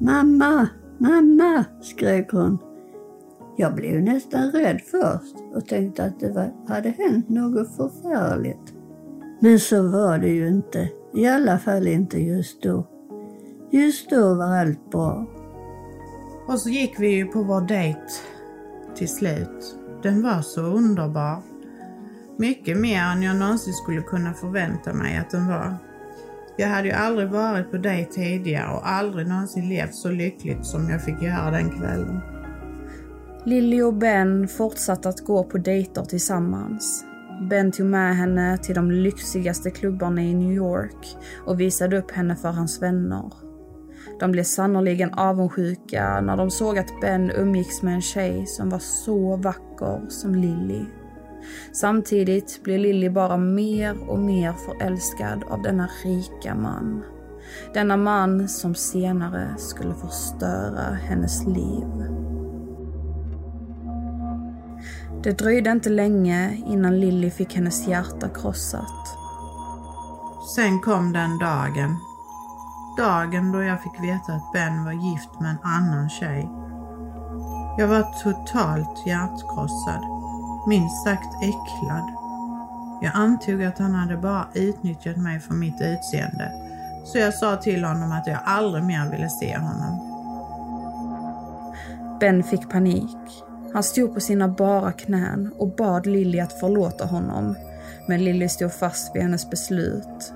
Mamma, 0.00 0.68
mamma, 0.98 1.64
skrek 1.82 2.32
hon. 2.32 2.58
Jag 3.60 3.74
blev 3.74 4.02
nästan 4.02 4.50
rädd 4.50 4.80
först 4.80 5.34
och 5.54 5.66
tänkte 5.66 6.04
att 6.04 6.20
det 6.20 6.32
var, 6.32 6.52
hade 6.68 6.88
hänt 6.88 7.28
något 7.28 7.76
förfärligt. 7.76 8.74
Men 9.40 9.60
så 9.60 9.88
var 9.88 10.18
det 10.18 10.28
ju 10.28 10.48
inte. 10.48 10.88
I 11.14 11.26
alla 11.26 11.58
fall 11.58 11.86
inte 11.86 12.18
just 12.18 12.62
då. 12.62 12.86
Just 13.70 14.10
då 14.10 14.34
var 14.34 14.58
allt 14.58 14.90
bra. 14.90 15.26
Och 16.48 16.58
så 16.58 16.68
gick 16.68 17.00
vi 17.00 17.08
ju 17.08 17.26
på 17.26 17.42
vår 17.42 17.60
dejt 17.60 18.00
till 18.94 19.08
slut. 19.08 19.78
Den 20.02 20.22
var 20.22 20.42
så 20.42 20.60
underbar. 20.60 21.42
Mycket 22.36 22.76
mer 22.76 23.02
än 23.02 23.22
jag 23.22 23.36
någonsin 23.36 23.74
skulle 23.74 24.02
kunna 24.02 24.34
förvänta 24.34 24.92
mig 24.92 25.18
att 25.18 25.30
den 25.30 25.48
var. 25.48 25.76
Jag 26.56 26.68
hade 26.68 26.88
ju 26.88 26.94
aldrig 26.94 27.28
varit 27.28 27.70
på 27.70 27.76
dejt 27.76 28.12
tidigare 28.12 28.72
och 28.72 28.88
aldrig 28.88 29.26
någonsin 29.26 29.68
levt 29.68 29.94
så 29.94 30.10
lyckligt 30.10 30.66
som 30.66 30.90
jag 30.90 31.04
fick 31.04 31.22
göra 31.22 31.50
den 31.50 31.70
kvällen. 31.70 32.39
Lilly 33.44 33.82
och 33.82 33.94
Ben 33.94 34.48
fortsatte 34.48 35.08
att 35.08 35.20
gå 35.20 35.44
på 35.44 35.58
dejter 35.58 36.02
tillsammans. 36.02 37.04
Ben 37.50 37.72
tog 37.72 37.86
med 37.86 38.16
henne 38.16 38.58
till 38.58 38.74
de 38.74 38.90
lyxigaste 38.90 39.70
klubbarna 39.70 40.22
i 40.22 40.34
New 40.34 40.52
York 40.52 41.16
och 41.46 41.60
visade 41.60 41.98
upp 41.98 42.10
henne 42.10 42.36
för 42.36 42.48
hans 42.48 42.82
vänner. 42.82 43.32
De 44.20 44.32
blev 44.32 44.42
sannoliken 44.42 45.14
avundsjuka 45.14 46.20
när 46.20 46.36
de 46.36 46.50
såg 46.50 46.78
att 46.78 47.00
Ben 47.00 47.30
umgicks 47.30 47.82
med 47.82 47.94
en 47.94 48.02
tjej 48.02 48.46
som 48.46 48.70
var 48.70 48.78
så 48.78 49.36
vacker 49.36 50.00
som 50.08 50.34
Lilly. 50.34 50.84
Samtidigt 51.72 52.60
blev 52.64 52.80
Lilly 52.80 53.10
bara 53.10 53.36
mer 53.36 54.10
och 54.10 54.18
mer 54.18 54.52
förälskad 54.52 55.44
av 55.48 55.62
denna 55.62 55.88
rika 56.04 56.54
man. 56.54 57.02
Denna 57.74 57.96
man 57.96 58.48
som 58.48 58.74
senare 58.74 59.54
skulle 59.58 59.94
förstöra 59.94 60.94
hennes 60.94 61.46
liv. 61.46 62.29
Det 65.22 65.38
dröjde 65.38 65.70
inte 65.70 65.90
länge 65.90 66.56
innan 66.66 67.00
Lilly 67.00 67.30
fick 67.30 67.54
hennes 67.54 67.86
hjärta 67.88 68.28
krossat. 68.28 69.16
Sen 70.56 70.80
kom 70.80 71.12
den 71.12 71.38
dagen. 71.38 71.96
Dagen 72.98 73.52
då 73.52 73.62
jag 73.62 73.82
fick 73.82 74.00
veta 74.02 74.32
att 74.32 74.52
Ben 74.52 74.84
var 74.84 74.92
gift 74.92 75.40
med 75.40 75.50
en 75.50 75.58
annan 75.62 76.08
tjej. 76.10 76.48
Jag 77.78 77.88
var 77.88 78.22
totalt 78.22 79.06
hjärtkrossad. 79.06 80.04
Minst 80.68 81.04
sagt 81.04 81.34
äcklad. 81.42 82.12
Jag 83.02 83.12
antog 83.14 83.62
att 83.62 83.78
han 83.78 83.94
hade 83.94 84.16
bara 84.16 84.46
utnyttjat 84.54 85.16
mig 85.16 85.40
för 85.40 85.54
mitt 85.54 85.80
utseende. 85.80 86.52
Så 87.04 87.18
jag 87.18 87.34
sa 87.34 87.56
till 87.56 87.84
honom 87.84 88.12
att 88.12 88.26
jag 88.26 88.38
aldrig 88.44 88.84
mer 88.84 89.10
ville 89.10 89.28
se 89.28 89.58
honom. 89.58 90.06
Ben 92.20 92.42
fick 92.42 92.70
panik. 92.70 93.44
Han 93.72 93.82
stod 93.82 94.14
på 94.14 94.20
sina 94.20 94.48
bara 94.48 94.92
knän 94.92 95.50
och 95.58 95.76
bad 95.76 96.06
Lilly 96.06 96.40
att 96.40 96.60
förlåta 96.60 97.04
honom. 97.04 97.54
Men 98.06 98.24
Lilly 98.24 98.48
stod 98.48 98.72
fast 98.72 99.14
vid 99.16 99.22
hennes 99.22 99.50
beslut. 99.50 100.32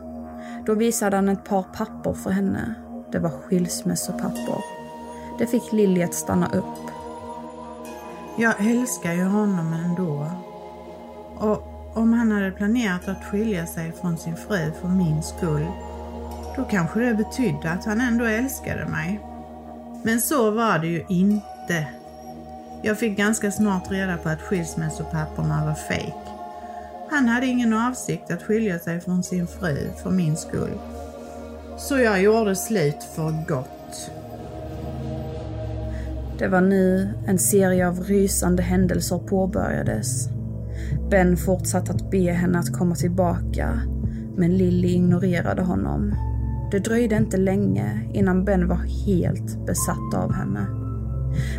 Då 0.67 0.75
visade 0.75 1.17
han 1.17 1.29
ett 1.29 1.45
par 1.45 1.63
papper 1.63 2.13
för 2.13 2.31
henne. 2.31 2.75
Det 3.13 3.19
var 3.19 3.31
skilsmässopapper. 3.31 4.65
Det 5.39 5.47
fick 5.47 5.73
Lilly 5.73 6.03
att 6.03 6.15
stanna 6.15 6.47
upp. 6.47 6.91
Jag 8.39 8.55
älskar 8.71 9.13
ju 9.13 9.25
honom 9.25 9.73
ändå. 9.73 10.31
Och 11.39 11.63
om 11.95 12.13
han 12.13 12.33
hade 12.33 12.51
planerat 12.51 13.09
att 13.09 13.25
skilja 13.25 13.67
sig 13.67 13.93
från 13.93 14.19
sin 14.19 14.37
fru 14.37 14.73
för 14.81 14.89
min 14.89 15.23
skull, 15.23 15.67
då 16.57 16.65
kanske 16.65 17.01
det 17.01 17.15
betydde 17.15 17.71
att 17.71 17.85
han 17.85 18.01
ändå 18.01 18.25
älskade 18.25 18.87
mig. 18.87 19.21
Men 20.03 20.21
så 20.21 20.51
var 20.51 20.79
det 20.79 20.87
ju 20.87 21.05
inte. 21.09 21.87
Jag 22.87 22.99
fick 22.99 23.17
ganska 23.17 23.51
snart 23.51 23.91
reda 23.91 24.17
på 24.17 24.29
att 24.29 24.43
skilsmässopapperna 24.43 25.65
var 25.67 25.75
fejk. 25.75 26.15
Han 27.11 27.29
hade 27.29 27.47
ingen 27.47 27.73
avsikt 27.73 28.31
att 28.31 28.43
skilja 28.43 28.79
sig 28.79 29.01
från 29.01 29.23
sin 29.23 29.47
fru 29.47 29.77
för 30.03 30.11
min 30.11 30.37
skull. 30.37 30.79
Så 31.79 31.99
jag 31.99 32.23
gjorde 32.23 32.57
slut 32.57 33.03
för 33.17 33.47
gott. 33.49 34.11
Det 36.39 36.49
var 36.49 36.61
nu 36.61 37.09
en 37.27 37.39
serie 37.39 37.89
av 37.89 38.01
rysande 38.01 38.63
händelser 38.63 39.19
påbörjades. 39.19 40.29
Ben 41.11 41.37
fortsatte 41.37 41.93
att 41.93 42.11
be 42.11 42.33
henne 42.33 42.59
att 42.59 42.73
komma 42.73 42.95
tillbaka, 42.95 43.81
men 44.37 44.57
Lilly 44.57 44.89
ignorerade 44.89 45.63
honom. 45.63 46.15
Det 46.71 46.79
dröjde 46.79 47.17
inte 47.17 47.37
länge 47.37 48.09
innan 48.13 48.45
Ben 48.45 48.69
var 48.69 49.07
helt 49.07 49.67
besatt 49.67 50.15
av 50.15 50.33
henne. 50.33 50.84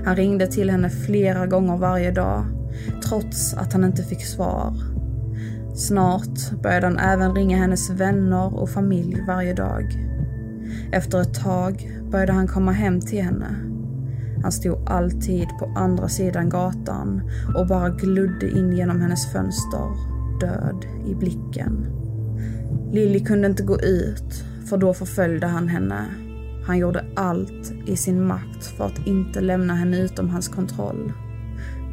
Han 0.06 0.16
ringde 0.16 0.48
till 0.48 0.70
henne 0.70 0.90
flera 0.90 1.48
gånger 1.48 1.78
varje 1.78 2.12
dag, 2.12 2.46
trots 3.10 3.54
att 3.54 3.74
han 3.74 3.84
inte 3.84 4.04
fick 4.04 4.26
svar. 4.26 4.74
Snart 5.76 6.62
började 6.64 6.86
han 6.86 7.00
även 7.00 7.36
ringa 7.36 7.58
hennes 7.58 7.90
vänner 7.90 8.60
och 8.60 8.70
familj 8.70 9.24
varje 9.28 9.54
dag. 9.54 9.84
Efter 10.92 11.22
ett 11.22 11.34
tag 11.44 12.00
började 12.12 12.34
han 12.34 12.48
komma 12.48 12.72
hem 12.72 13.02
till 13.02 13.24
henne. 13.24 13.56
Han 14.42 14.52
stod 14.52 14.90
alltid 14.90 15.48
på 15.60 15.74
andra 15.76 16.10
sidan 16.10 16.50
gatan 16.50 17.22
och 17.56 17.68
bara 17.68 17.90
glodde 17.90 18.50
in 18.50 18.78
genom 18.78 19.02
hennes 19.02 19.32
fönster, 19.32 19.90
död 20.40 20.86
i 21.08 21.16
blicken. 21.16 21.88
Lilly 22.92 23.20
kunde 23.20 23.48
inte 23.48 23.64
gå 23.64 23.80
ut, 23.82 24.44
för 24.70 24.78
då 24.78 24.94
förföljde 24.94 25.48
han 25.48 25.68
henne. 25.68 26.06
Han 26.66 26.78
gjorde 26.78 27.06
allt 27.16 27.74
i 27.86 27.96
sin 27.96 28.28
makt 28.28 28.66
för 28.78 28.86
att 28.86 29.08
inte 29.08 29.42
lämna 29.42 29.76
henne 29.76 30.00
utom 30.00 30.30
hans 30.30 30.48
kontroll. 30.48 31.14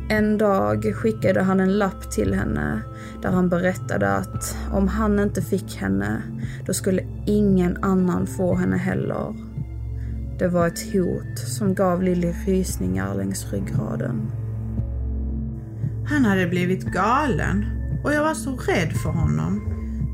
En 0.09 0.39
dag 0.39 0.95
skickade 0.95 1.43
han 1.43 1.61
en 1.61 1.79
lapp 1.79 2.11
till 2.11 2.35
henne 2.35 2.83
där 3.23 3.31
han 3.31 3.49
berättade 3.49 4.13
att 4.13 4.57
om 4.73 4.89
han 4.89 5.19
inte 5.19 5.43
fick 5.43 5.77
henne, 5.77 6.23
då 6.67 6.75
skulle 6.75 7.03
ingen 7.27 7.85
annan 7.85 8.27
få 8.27 8.55
henne 8.55 8.77
heller. 8.77 9.35
Det 10.39 10.49
var 10.49 10.67
ett 10.67 10.93
hot 10.93 11.39
som 11.39 11.75
gav 11.75 12.03
Lilly 12.03 12.33
rysningar 12.47 13.15
längs 13.15 13.53
ryggraden. 13.53 14.31
Han 16.09 16.25
hade 16.25 16.47
blivit 16.47 16.85
galen 16.85 17.65
och 18.05 18.13
jag 18.13 18.25
var 18.25 18.35
så 18.35 18.51
rädd 18.51 18.93
för 18.93 19.11
honom. 19.11 19.69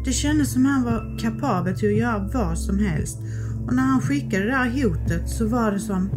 Det 0.04 0.12
kändes 0.12 0.52
som 0.52 0.64
han 0.64 0.84
var 0.84 1.18
kapabel 1.18 1.78
till 1.78 1.88
att 1.88 1.98
göra 1.98 2.30
vad 2.34 2.58
som 2.58 2.78
helst 2.78 3.18
och 3.68 3.74
när 3.74 3.82
han 3.82 4.00
skickade 4.00 4.44
det 4.44 4.50
där 4.50 4.82
hotet 4.82 5.28
så 5.28 5.46
var 5.46 5.72
det 5.72 5.80
som, 5.80 6.10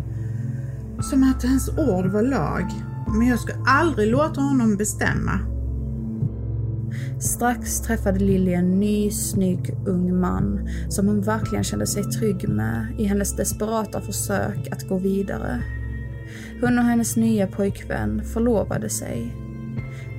som 1.01 1.23
att 1.23 1.43
hans 1.43 1.69
ord 1.69 2.05
var 2.05 2.21
lag. 2.21 2.71
Men 3.07 3.27
jag 3.27 3.39
skulle 3.39 3.63
aldrig 3.65 4.11
låta 4.11 4.41
honom 4.41 4.77
bestämma. 4.77 5.39
Strax 7.19 7.81
träffade 7.81 8.19
Lilly 8.19 8.53
en 8.53 8.79
ny, 8.79 9.11
snygg, 9.11 9.77
ung 9.85 10.19
man 10.19 10.69
som 10.89 11.07
hon 11.07 11.21
verkligen 11.21 11.63
kände 11.63 11.87
sig 11.87 12.03
trygg 12.03 12.49
med 12.49 12.95
i 12.97 13.03
hennes 13.03 13.35
desperata 13.35 14.01
försök 14.01 14.67
att 14.71 14.89
gå 14.89 14.97
vidare. 14.97 15.63
Hon 16.61 16.79
och 16.79 16.85
hennes 16.85 17.15
nya 17.15 17.47
pojkvän 17.47 18.23
förlovade 18.23 18.89
sig. 18.89 19.35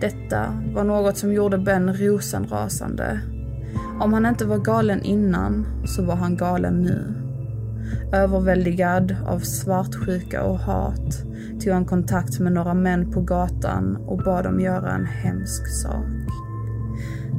Detta 0.01 0.63
var 0.75 0.85
något 0.85 1.17
som 1.17 1.33
gjorde 1.33 1.59
Ben 1.59 1.95
rosenrasande. 1.97 3.21
Om 4.01 4.13
han 4.13 4.27
inte 4.27 4.45
var 4.45 4.59
galen 4.59 5.03
innan 5.03 5.67
så 5.87 6.03
var 6.05 6.17
han 6.17 6.37
galen 6.37 6.83
nu. 6.83 7.22
Överväldigad 8.13 9.17
av 9.27 9.39
svartsjuka 9.39 10.43
och 10.43 10.59
hat 10.59 11.25
tog 11.65 11.73
han 11.73 11.85
kontakt 11.85 12.41
med 12.41 12.53
några 12.53 12.75
män 12.75 13.13
på 13.13 13.21
gatan 13.21 13.97
och 13.97 14.19
bad 14.19 14.45
dem 14.45 14.61
göra 14.61 14.93
en 14.93 15.07
hemsk 15.07 15.67
sak. 15.83 16.07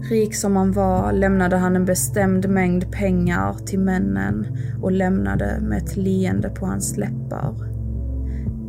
Rik 0.10 0.36
som 0.36 0.56
han 0.56 0.72
var 0.72 1.12
lämnade 1.12 1.58
han 1.58 1.76
en 1.76 1.86
bestämd 1.86 2.50
mängd 2.50 2.92
pengar 2.92 3.54
till 3.66 3.80
männen 3.80 4.58
och 4.82 4.92
lämnade 4.92 5.60
med 5.62 5.78
ett 5.78 5.96
leende 5.96 6.50
på 6.50 6.66
hans 6.66 6.98
läppar. 6.98 7.56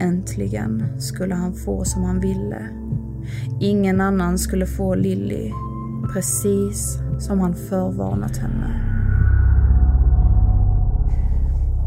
Äntligen 0.01 1.01
skulle 1.01 1.35
han 1.35 1.55
få 1.55 1.85
som 1.85 2.05
han 2.05 2.21
ville. 2.21 2.69
Ingen 3.61 4.01
annan 4.01 4.39
skulle 4.39 4.67
få 4.67 4.95
Lilly, 4.95 5.53
precis 6.13 6.99
som 7.19 7.41
han 7.41 7.55
förvarnat 7.55 8.37
henne. 8.37 8.94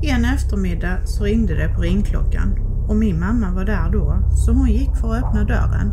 En 0.01 0.25
eftermiddag 0.25 0.97
så 1.05 1.23
ringde 1.23 1.55
det 1.55 1.73
på 1.75 1.81
ringklockan 1.81 2.60
och 2.88 2.95
min 2.95 3.19
mamma 3.19 3.51
var 3.51 3.65
där 3.65 3.89
då, 3.91 4.17
så 4.31 4.51
hon 4.51 4.67
gick 4.67 4.95
för 4.95 5.15
att 5.15 5.23
öppna 5.23 5.43
dörren. 5.43 5.91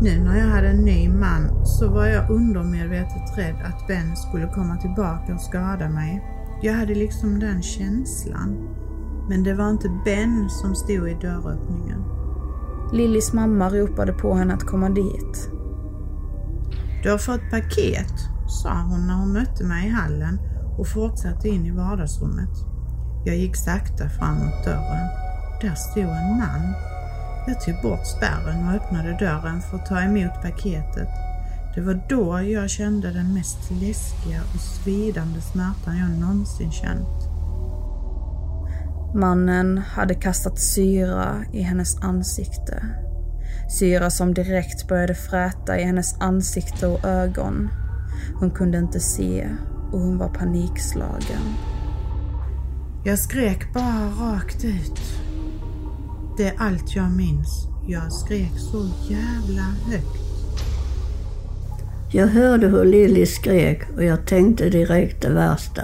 Nu 0.00 0.20
när 0.20 0.38
jag 0.38 0.46
hade 0.46 0.68
en 0.68 0.84
ny 0.84 1.08
man 1.08 1.66
så 1.66 1.88
var 1.88 2.06
jag 2.06 2.30
undermedvetet 2.30 3.38
rädd 3.38 3.56
att 3.64 3.86
Ben 3.86 4.16
skulle 4.16 4.46
komma 4.46 4.76
tillbaka 4.76 5.34
och 5.34 5.40
skada 5.40 5.88
mig. 5.88 6.24
Jag 6.62 6.74
hade 6.74 6.94
liksom 6.94 7.40
den 7.40 7.62
känslan. 7.62 8.68
Men 9.28 9.44
det 9.44 9.54
var 9.54 9.70
inte 9.70 10.00
Ben 10.04 10.48
som 10.48 10.74
stod 10.74 11.08
i 11.08 11.16
dörröppningen. 11.20 12.04
Lillys 12.92 13.32
mamma 13.32 13.68
ropade 13.70 14.12
på 14.12 14.34
henne 14.34 14.54
att 14.54 14.64
komma 14.64 14.88
dit. 14.88 15.50
Du 17.02 17.10
har 17.10 17.18
fått 17.18 17.50
paket, 17.50 18.14
sa 18.46 18.70
hon 18.90 19.06
när 19.06 19.14
hon 19.14 19.32
mötte 19.32 19.64
mig 19.64 19.86
i 19.86 19.90
hallen 19.90 20.38
och 20.78 20.88
fortsatte 20.88 21.48
in 21.48 21.66
i 21.66 21.70
vardagsrummet. 21.70 22.75
Jag 23.26 23.36
gick 23.36 23.56
sakta 23.56 24.08
framåt 24.08 24.64
dörren. 24.64 25.08
Där 25.60 25.74
stod 25.74 26.02
en 26.02 26.38
man. 26.38 26.74
Jag 27.46 27.60
tog 27.60 27.82
bort 27.82 28.06
spärren 28.06 28.68
och 28.68 28.74
öppnade 28.74 29.16
dörren 29.18 29.62
för 29.62 29.76
att 29.76 29.86
ta 29.86 30.00
emot 30.00 30.42
paketet. 30.42 31.08
Det 31.74 31.80
var 31.80 32.06
då 32.08 32.40
jag 32.40 32.70
kände 32.70 33.12
den 33.12 33.34
mest 33.34 33.70
läskiga 33.70 34.40
och 34.54 34.60
svidande 34.60 35.40
smärtan 35.40 35.98
jag 35.98 36.10
någonsin 36.20 36.72
känt. 36.72 37.28
Mannen 39.14 39.78
hade 39.78 40.14
kastat 40.14 40.58
syra 40.58 41.44
i 41.52 41.62
hennes 41.62 41.96
ansikte. 41.96 42.86
Syra 43.78 44.10
som 44.10 44.34
direkt 44.34 44.88
började 44.88 45.14
fräta 45.14 45.78
i 45.78 45.84
hennes 45.84 46.20
ansikte 46.20 46.86
och 46.86 47.04
ögon. 47.04 47.68
Hon 48.40 48.50
kunde 48.50 48.78
inte 48.78 49.00
se 49.00 49.48
och 49.92 50.00
hon 50.00 50.18
var 50.18 50.28
panikslagen. 50.28 51.42
Jag 53.06 53.18
skrek 53.18 53.74
bara 53.74 54.06
rakt 54.20 54.64
ut. 54.64 55.00
Det 56.36 56.44
är 56.44 56.54
allt 56.58 56.96
jag 56.96 57.10
minns. 57.10 57.68
Jag 57.88 58.12
skrek 58.12 58.52
så 58.58 58.88
jävla 59.08 59.62
högt. 59.62 60.18
Jag 62.12 62.26
hörde 62.26 62.66
hur 62.66 62.84
Lilly 62.84 63.26
skrek 63.26 63.82
och 63.96 64.04
jag 64.04 64.26
tänkte 64.26 64.68
direkt 64.68 65.22
det 65.22 65.30
värsta. 65.30 65.82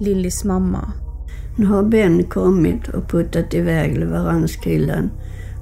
Lillys 0.00 0.44
mamma. 0.44 0.92
Nu 1.56 1.66
har 1.66 1.82
Ben 1.82 2.24
kommit 2.24 2.88
och 2.88 3.10
puttat 3.10 3.54
iväg 3.54 3.98
leveranskillen 3.98 5.10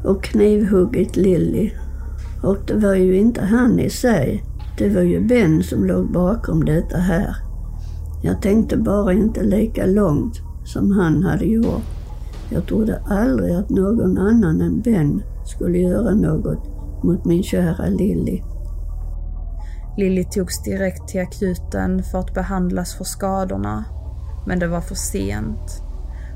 och 0.05 0.25
knivhuggit 0.25 1.17
Lilly. 1.17 1.71
Och 2.43 2.59
det 2.67 2.75
var 2.75 2.95
ju 2.95 3.17
inte 3.17 3.45
han 3.45 3.81
i 3.81 3.91
sig. 3.91 4.45
Det 4.79 4.89
var 4.89 5.03
ju 5.03 5.21
Ben 5.21 5.63
som 5.63 5.85
låg 5.85 6.13
bakom 6.13 6.65
detta 6.65 6.97
här. 6.97 7.37
Jag 8.23 8.43
tänkte 8.43 8.77
bara 8.77 9.13
inte 9.13 9.43
lika 9.43 9.87
långt 9.87 10.44
som 10.65 10.91
han 10.91 11.23
hade 11.23 11.45
gjort. 11.45 11.83
Jag 12.51 12.67
trodde 12.67 13.03
aldrig 13.07 13.55
att 13.55 13.71
någon 13.71 14.19
annan 14.19 14.61
än 14.61 14.81
Ben 14.81 15.23
skulle 15.45 15.79
göra 15.79 16.15
något 16.15 16.75
mot 17.05 17.25
min 17.25 17.43
kära 17.43 17.87
Lilly. 17.87 18.43
Lilly 19.97 20.25
togs 20.25 20.63
direkt 20.63 21.09
till 21.09 21.21
akuten 21.21 22.03
för 22.03 22.19
att 22.19 22.35
behandlas 22.35 22.95
för 22.95 23.05
skadorna, 23.05 23.85
men 24.47 24.59
det 24.59 24.67
var 24.67 24.81
för 24.81 24.95
sent. 24.95 25.83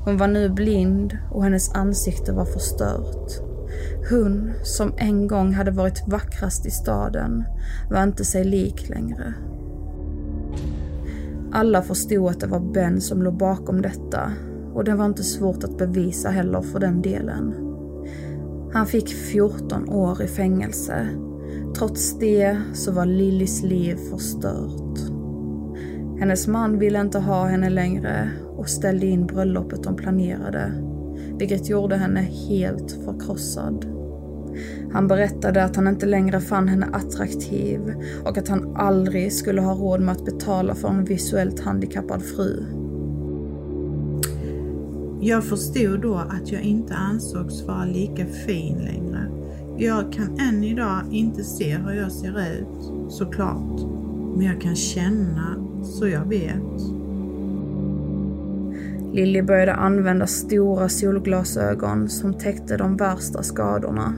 Hon 0.05 0.17
var 0.17 0.27
nu 0.27 0.49
blind 0.49 1.17
och 1.31 1.43
hennes 1.43 1.75
ansikte 1.75 2.33
var 2.33 2.45
förstört. 2.45 3.31
Hon, 4.09 4.53
som 4.63 4.93
en 4.97 5.27
gång 5.27 5.53
hade 5.53 5.71
varit 5.71 6.03
vackrast 6.07 6.65
i 6.65 6.71
staden, 6.71 7.43
var 7.89 8.03
inte 8.03 8.25
sig 8.25 8.43
lik 8.43 8.89
längre. 8.89 9.33
Alla 11.51 11.81
förstod 11.81 12.29
att 12.29 12.39
det 12.39 12.47
var 12.47 12.59
Ben 12.59 13.01
som 13.01 13.21
låg 13.21 13.37
bakom 13.37 13.81
detta 13.81 14.31
och 14.73 14.83
det 14.83 14.95
var 14.95 15.05
inte 15.05 15.23
svårt 15.23 15.63
att 15.63 15.77
bevisa 15.77 16.29
heller 16.29 16.61
för 16.61 16.79
den 16.79 17.01
delen. 17.01 17.53
Han 18.73 18.85
fick 18.85 19.09
14 19.09 19.89
år 19.89 20.21
i 20.21 20.27
fängelse. 20.27 21.07
Trots 21.77 22.19
det 22.19 22.57
så 22.73 22.91
var 22.91 23.05
Lillys 23.05 23.63
liv 23.63 23.95
förstört. 23.95 24.99
Hennes 26.19 26.47
man 26.47 26.79
ville 26.79 27.01
inte 27.01 27.19
ha 27.19 27.45
henne 27.45 27.69
längre 27.69 28.29
och 28.57 28.69
ställde 28.69 29.05
in 29.05 29.25
bröllopet 29.25 29.83
de 29.83 29.95
planerade, 29.95 30.71
vilket 31.39 31.69
gjorde 31.69 31.95
henne 31.95 32.21
helt 32.21 32.91
förkrossad. 32.91 33.98
Han 34.93 35.07
berättade 35.07 35.63
att 35.63 35.75
han 35.75 35.87
inte 35.87 36.05
längre 36.05 36.39
fann 36.41 36.67
henne 36.67 36.87
attraktiv 36.93 37.79
och 38.25 38.37
att 38.37 38.47
han 38.47 38.75
aldrig 38.75 39.33
skulle 39.33 39.61
ha 39.61 39.73
råd 39.73 40.01
med 40.01 40.11
att 40.11 40.25
betala 40.25 40.75
för 40.75 40.87
en 40.87 41.05
visuellt 41.05 41.59
handikappad 41.59 42.23
fru. 42.23 42.65
Jag 45.21 45.43
förstod 45.43 46.01
då 46.01 46.15
att 46.15 46.51
jag 46.51 46.61
inte 46.61 46.95
ansågs 46.95 47.63
vara 47.63 47.85
lika 47.85 48.25
fin 48.25 48.77
längre. 48.77 49.31
Jag 49.77 50.13
kan 50.13 50.39
än 50.39 50.63
idag 50.63 51.01
inte 51.11 51.43
se 51.43 51.77
hur 51.77 51.93
jag 51.93 52.11
ser 52.11 52.41
ut, 52.41 53.11
såklart. 53.11 53.81
Men 54.35 54.45
jag 54.45 54.61
kan 54.61 54.75
känna 54.75 55.55
så 55.83 56.07
jag 56.07 56.25
vet. 56.25 56.81
Lilly 59.13 59.41
började 59.41 59.73
använda 59.73 60.27
stora 60.27 60.89
solglasögon 60.89 62.09
som 62.09 62.33
täckte 62.33 62.77
de 62.77 62.97
värsta 62.97 63.43
skadorna. 63.43 64.13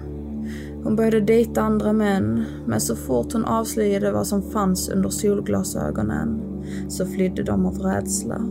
Hon 0.83 0.95
började 0.95 1.21
dejta 1.21 1.61
andra 1.61 1.93
män, 1.93 2.43
men 2.67 2.81
så 2.81 2.95
fort 2.95 3.33
hon 3.33 3.45
avslöjade 3.45 4.11
vad 4.11 4.27
som 4.27 4.41
fanns 4.51 4.89
under 4.89 5.09
solglasögonen 5.09 6.41
så 6.87 7.05
flydde 7.05 7.43
de 7.43 7.65
av 7.65 7.77
rädsla. 7.77 8.41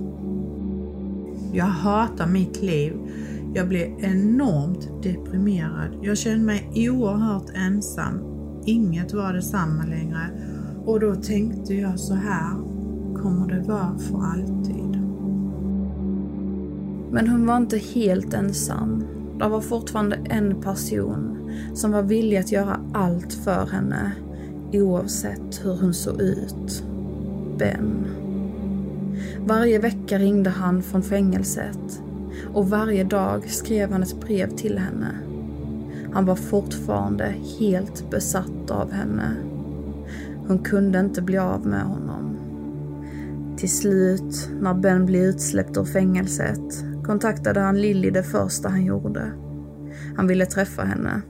Jag 1.52 1.64
hatar 1.64 2.26
mitt 2.26 2.62
liv. 2.62 2.92
Jag 3.54 3.68
blev 3.68 3.86
enormt 3.98 5.02
deprimerad. 5.02 5.98
Jag 6.02 6.18
kände 6.18 6.44
mig 6.44 6.90
oerhört 6.90 7.50
ensam. 7.54 8.20
Inget 8.64 9.14
var 9.14 9.32
detsamma 9.32 9.84
längre. 9.84 10.30
Och 10.84 11.00
då 11.00 11.14
tänkte 11.14 11.74
jag 11.74 12.00
så 12.00 12.14
här 12.14 12.54
kommer 13.22 13.48
det 13.48 13.60
vara 13.60 13.98
för 13.98 14.22
alltid. 14.24 15.02
Men 17.12 17.28
hon 17.28 17.46
var 17.46 17.56
inte 17.56 17.78
helt 17.78 18.34
ensam. 18.34 19.04
Det 19.38 19.48
var 19.48 19.60
fortfarande 19.60 20.16
en 20.16 20.60
person 20.62 21.39
som 21.74 21.92
var 21.92 22.02
villig 22.02 22.36
att 22.36 22.52
göra 22.52 22.80
allt 22.92 23.32
för 23.32 23.66
henne 23.66 24.12
oavsett 24.72 25.64
hur 25.64 25.76
hon 25.80 25.94
såg 25.94 26.20
ut. 26.20 26.84
Ben. 27.58 28.06
Varje 29.46 29.78
vecka 29.78 30.18
ringde 30.18 30.50
han 30.50 30.82
från 30.82 31.02
fängelset 31.02 32.02
och 32.54 32.70
varje 32.70 33.04
dag 33.04 33.50
skrev 33.50 33.92
han 33.92 34.02
ett 34.02 34.20
brev 34.20 34.56
till 34.56 34.78
henne. 34.78 35.14
Han 36.12 36.24
var 36.24 36.36
fortfarande 36.36 37.34
helt 37.58 38.10
besatt 38.10 38.70
av 38.70 38.92
henne. 38.92 39.36
Hon 40.46 40.58
kunde 40.58 41.00
inte 41.00 41.22
bli 41.22 41.38
av 41.38 41.66
med 41.66 41.82
honom. 41.82 42.36
Till 43.56 43.70
slut, 43.70 44.50
när 44.60 44.74
Ben 44.74 45.06
blev 45.06 45.22
utsläppt 45.22 45.76
ur 45.76 45.84
fängelset, 45.84 46.84
kontaktade 47.04 47.60
han 47.60 47.80
Lilly 47.80 48.10
det 48.10 48.22
första 48.22 48.68
han 48.68 48.84
gjorde. 48.84 49.32
Han 50.16 50.26
ville 50.26 50.46
träffa 50.46 50.82
henne. 50.82 51.22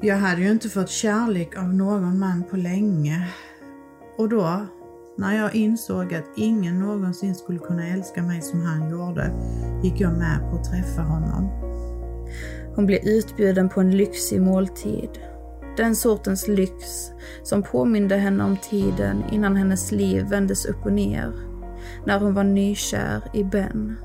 Jag 0.00 0.16
hade 0.16 0.42
ju 0.42 0.50
inte 0.50 0.68
fått 0.68 0.90
kärlek 0.90 1.58
av 1.58 1.74
någon 1.74 2.18
man 2.18 2.44
på 2.50 2.56
länge. 2.56 3.28
Och 4.18 4.28
då, 4.28 4.66
när 5.16 5.36
jag 5.36 5.54
insåg 5.54 6.14
att 6.14 6.24
ingen 6.36 6.80
någonsin 6.80 7.34
skulle 7.34 7.58
kunna 7.58 7.88
älska 7.88 8.22
mig 8.22 8.42
som 8.42 8.60
han 8.60 8.90
gjorde, 8.90 9.32
gick 9.82 10.00
jag 10.00 10.12
med 10.12 10.40
på 10.50 10.56
att 10.56 10.64
träffa 10.64 11.02
honom. 11.02 11.48
Hon 12.74 12.86
blev 12.86 13.04
utbjuden 13.04 13.68
på 13.68 13.80
en 13.80 13.96
lyxig 13.96 14.42
måltid. 14.42 15.10
Den 15.76 15.96
sortens 15.96 16.48
lyx 16.48 17.10
som 17.42 17.62
påminde 17.62 18.16
henne 18.16 18.44
om 18.44 18.56
tiden 18.56 19.24
innan 19.32 19.56
hennes 19.56 19.92
liv 19.92 20.26
vändes 20.28 20.66
upp 20.66 20.86
och 20.86 20.92
ner. 20.92 21.32
När 22.06 22.20
hon 22.20 22.34
var 22.34 22.44
nykär 22.44 23.22
i 23.32 23.44
Ben. 23.44 23.96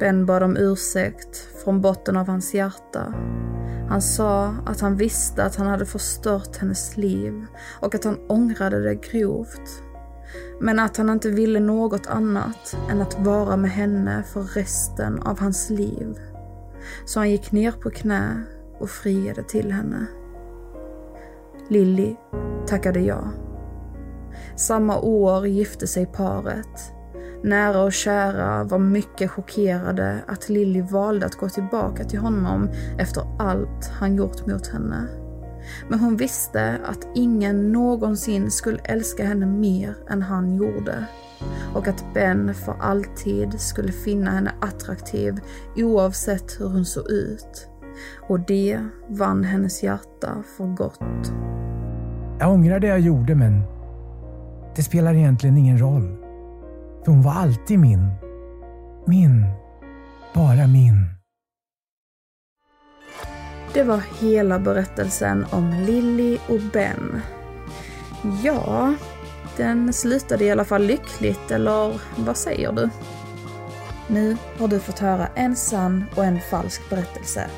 Ben 0.00 0.26
bad 0.26 0.42
om 0.42 0.56
ursäkt 0.56 1.36
från 1.64 1.80
botten 1.80 2.16
av 2.16 2.26
hans 2.26 2.54
hjärta. 2.54 3.14
Han 3.88 4.02
sa 4.02 4.54
att 4.66 4.80
han 4.80 4.96
visste 4.96 5.44
att 5.44 5.56
han 5.56 5.66
hade 5.66 5.86
förstört 5.86 6.56
hennes 6.56 6.96
liv 6.96 7.46
och 7.80 7.94
att 7.94 8.04
han 8.04 8.18
ångrade 8.28 8.82
det 8.82 8.94
grovt. 8.94 9.82
Men 10.60 10.78
att 10.78 10.96
han 10.96 11.10
inte 11.10 11.30
ville 11.30 11.60
något 11.60 12.06
annat 12.06 12.76
än 12.90 13.02
att 13.02 13.18
vara 13.20 13.56
med 13.56 13.70
henne 13.70 14.22
för 14.22 14.42
resten 14.42 15.22
av 15.22 15.40
hans 15.40 15.70
liv. 15.70 16.18
Så 17.06 17.20
han 17.20 17.30
gick 17.30 17.52
ner 17.52 17.72
på 17.72 17.90
knä 17.90 18.42
och 18.78 18.90
friade 18.90 19.42
till 19.42 19.72
henne. 19.72 20.06
Lilly 21.68 22.16
tackade 22.66 23.00
ja. 23.00 23.30
Samma 24.56 25.00
år 25.00 25.46
gifte 25.46 25.86
sig 25.86 26.06
paret. 26.06 26.92
Nära 27.42 27.82
och 27.82 27.92
kära 27.92 28.64
var 28.64 28.78
mycket 28.78 29.30
chockerade 29.30 30.18
att 30.26 30.48
Lilly 30.48 30.82
valde 30.82 31.26
att 31.26 31.36
gå 31.36 31.48
tillbaka 31.48 32.04
till 32.04 32.18
honom 32.18 32.68
efter 32.98 33.22
allt 33.38 33.90
han 34.00 34.16
gjort 34.16 34.46
mot 34.46 34.66
henne. 34.66 35.06
Men 35.88 35.98
hon 35.98 36.16
visste 36.16 36.78
att 36.84 37.08
ingen 37.14 37.72
någonsin 37.72 38.50
skulle 38.50 38.78
älska 38.78 39.24
henne 39.24 39.46
mer 39.46 39.96
än 40.10 40.22
han 40.22 40.56
gjorde. 40.56 41.04
Och 41.74 41.88
att 41.88 42.04
Ben 42.14 42.54
för 42.54 42.76
alltid 42.80 43.60
skulle 43.60 43.92
finna 43.92 44.30
henne 44.30 44.52
attraktiv 44.60 45.40
oavsett 45.76 46.60
hur 46.60 46.68
hon 46.68 46.84
såg 46.84 47.10
ut. 47.10 47.68
Och 48.28 48.40
det 48.40 48.80
vann 49.08 49.44
hennes 49.44 49.82
hjärta 49.82 50.42
för 50.56 50.66
gott. 50.66 51.32
Jag 52.38 52.52
ångrar 52.52 52.80
det 52.80 52.86
jag 52.86 53.00
gjorde, 53.00 53.34
men 53.34 53.62
det 54.76 54.82
spelar 54.82 55.14
egentligen 55.14 55.56
ingen 55.56 55.78
roll. 55.78 56.19
För 57.04 57.12
hon 57.12 57.22
var 57.22 57.32
alltid 57.32 57.78
min. 57.78 58.10
Min. 59.06 59.44
Bara 60.34 60.66
min. 60.66 61.06
Det 63.74 63.82
var 63.82 64.02
hela 64.20 64.58
berättelsen 64.58 65.46
om 65.50 65.70
Lilly 65.70 66.38
och 66.48 66.60
Ben. 66.72 67.20
Ja, 68.42 68.94
den 69.56 69.92
slutade 69.92 70.44
i 70.44 70.50
alla 70.50 70.64
fall 70.64 70.82
lyckligt, 70.82 71.50
eller 71.50 72.00
vad 72.16 72.36
säger 72.36 72.72
du? 72.72 72.90
Nu 74.08 74.36
har 74.58 74.68
du 74.68 74.80
fått 74.80 74.98
höra 74.98 75.26
en 75.34 75.56
sann 75.56 76.04
och 76.16 76.24
en 76.24 76.40
falsk 76.40 76.90
berättelse. 76.90 77.50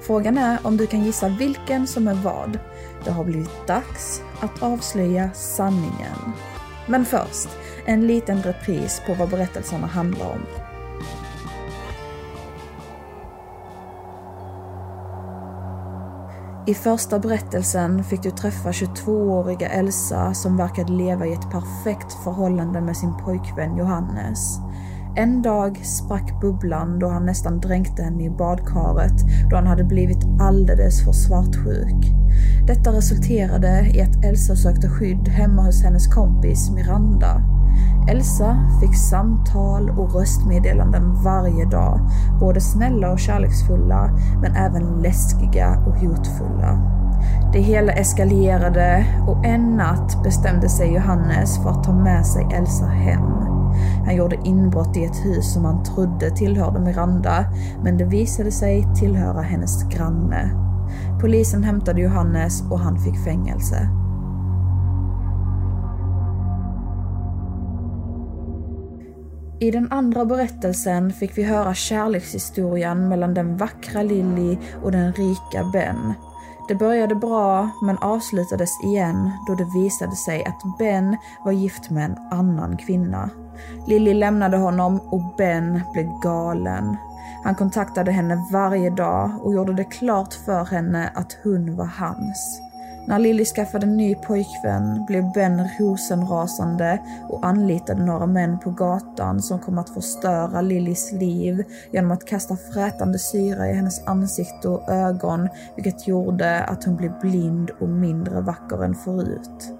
Frågan 0.00 0.38
är 0.38 0.58
om 0.62 0.76
du 0.76 0.86
kan 0.86 1.04
gissa 1.04 1.28
vilken 1.28 1.86
som 1.86 2.08
är 2.08 2.14
vad. 2.14 2.58
Det 3.04 3.10
har 3.10 3.24
blivit 3.24 3.66
dags 3.66 4.22
att 4.40 4.62
avslöja 4.62 5.30
sanningen. 5.34 6.32
Men 6.90 7.04
först, 7.04 7.48
en 7.84 8.06
liten 8.06 8.42
repris 8.42 9.02
på 9.06 9.14
vad 9.14 9.28
berättelserna 9.30 9.86
handlar 9.86 10.26
om. 10.26 10.40
I 16.66 16.74
första 16.74 17.18
berättelsen 17.18 18.04
fick 18.04 18.22
du 18.22 18.30
träffa 18.30 18.70
22-åriga 18.70 19.68
Elsa 19.68 20.34
som 20.34 20.56
verkade 20.56 20.92
leva 20.92 21.26
i 21.26 21.32
ett 21.32 21.50
perfekt 21.50 22.12
förhållande 22.24 22.80
med 22.80 22.96
sin 22.96 23.16
pojkvän 23.16 23.76
Johannes. 23.76 24.58
En 25.16 25.42
dag 25.42 25.80
sprack 25.84 26.40
bubblan 26.40 26.98
då 26.98 27.08
han 27.08 27.26
nästan 27.26 27.60
dränkte 27.60 28.02
henne 28.02 28.24
i 28.24 28.30
badkaret 28.30 29.12
då 29.50 29.56
han 29.56 29.66
hade 29.66 29.84
blivit 29.84 30.26
alldeles 30.40 31.04
för 31.04 31.12
svartsjuk. 31.12 32.14
Detta 32.66 32.92
resulterade 32.92 33.90
i 33.94 34.02
att 34.02 34.24
Elsa 34.24 34.56
sökte 34.56 34.88
skydd 34.88 35.28
hemma 35.28 35.62
hos 35.62 35.82
hennes 35.82 36.06
kompis 36.06 36.70
Miranda. 36.70 37.42
Elsa 38.10 38.70
fick 38.80 38.96
samtal 38.96 39.90
och 39.90 40.14
röstmeddelanden 40.14 41.22
varje 41.22 41.64
dag, 41.64 42.00
både 42.40 42.60
snälla 42.60 43.12
och 43.12 43.18
kärleksfulla, 43.18 44.18
men 44.42 44.56
även 44.56 45.02
läskiga 45.02 45.84
och 45.86 45.96
hotfulla. 45.96 46.78
Det 47.52 47.60
hela 47.60 47.92
eskalerade 47.92 49.06
och 49.26 49.44
en 49.44 49.76
natt 49.76 50.22
bestämde 50.22 50.68
sig 50.68 50.94
Johannes 50.94 51.62
för 51.62 51.70
att 51.70 51.84
ta 51.84 51.92
med 51.92 52.26
sig 52.26 52.46
Elsa 52.52 52.86
hem. 52.86 53.39
Han 54.04 54.16
gjorde 54.16 54.38
inbrott 54.44 54.96
i 54.96 55.04
ett 55.04 55.24
hus 55.24 55.52
som 55.52 55.64
han 55.64 55.84
trodde 55.84 56.30
tillhörde 56.30 56.80
Miranda, 56.80 57.44
men 57.82 57.98
det 57.98 58.04
visade 58.04 58.50
sig 58.50 58.86
tillhöra 58.94 59.40
hennes 59.40 59.88
granne. 59.88 60.50
Polisen 61.20 61.64
hämtade 61.64 62.00
Johannes 62.00 62.62
och 62.70 62.78
han 62.78 62.98
fick 62.98 63.24
fängelse. 63.24 63.88
I 69.60 69.70
den 69.70 69.92
andra 69.92 70.24
berättelsen 70.24 71.12
fick 71.12 71.38
vi 71.38 71.42
höra 71.42 71.74
kärlekshistorien 71.74 73.08
mellan 73.08 73.34
den 73.34 73.56
vackra 73.56 74.02
Lilly 74.02 74.58
och 74.82 74.92
den 74.92 75.12
rika 75.12 75.64
Ben. 75.72 76.14
Det 76.68 76.74
började 76.74 77.14
bra 77.14 77.70
men 77.82 77.98
avslutades 77.98 78.70
igen 78.84 79.30
då 79.46 79.54
det 79.54 79.68
visade 79.74 80.16
sig 80.16 80.44
att 80.44 80.78
Ben 80.78 81.16
var 81.44 81.52
gift 81.52 81.90
med 81.90 82.04
en 82.04 82.16
annan 82.30 82.76
kvinna. 82.76 83.30
Lilly 83.88 84.14
lämnade 84.14 84.56
honom 84.56 85.00
och 85.00 85.34
Ben 85.38 85.80
blev 85.92 86.06
galen. 86.22 86.96
Han 87.44 87.54
kontaktade 87.54 88.12
henne 88.12 88.46
varje 88.52 88.90
dag 88.90 89.30
och 89.42 89.54
gjorde 89.54 89.72
det 89.72 89.84
klart 89.84 90.34
för 90.34 90.64
henne 90.64 91.12
att 91.14 91.38
hon 91.42 91.76
var 91.76 91.86
hans. 91.86 92.60
När 93.06 93.18
Lilly 93.18 93.44
skaffade 93.44 93.86
en 93.86 93.96
ny 93.96 94.14
pojkvän 94.14 95.04
blev 95.06 95.32
Ben 95.32 95.68
rosenrasande 95.78 96.98
och 97.28 97.46
anlitade 97.46 98.04
några 98.04 98.26
män 98.26 98.58
på 98.58 98.70
gatan 98.70 99.42
som 99.42 99.58
kom 99.58 99.78
att 99.78 99.90
förstöra 99.90 100.60
Lillys 100.60 101.12
liv 101.12 101.64
genom 101.92 102.10
att 102.10 102.26
kasta 102.26 102.56
frätande 102.56 103.18
syra 103.18 103.68
i 103.68 103.72
hennes 103.72 104.06
ansikte 104.06 104.68
och 104.68 104.88
ögon, 104.88 105.48
vilket 105.76 106.08
gjorde 106.08 106.64
att 106.64 106.84
hon 106.84 106.96
blev 106.96 107.20
blind 107.20 107.70
och 107.80 107.88
mindre 107.88 108.40
vacker 108.40 108.84
än 108.84 108.94
förut. 108.94 109.79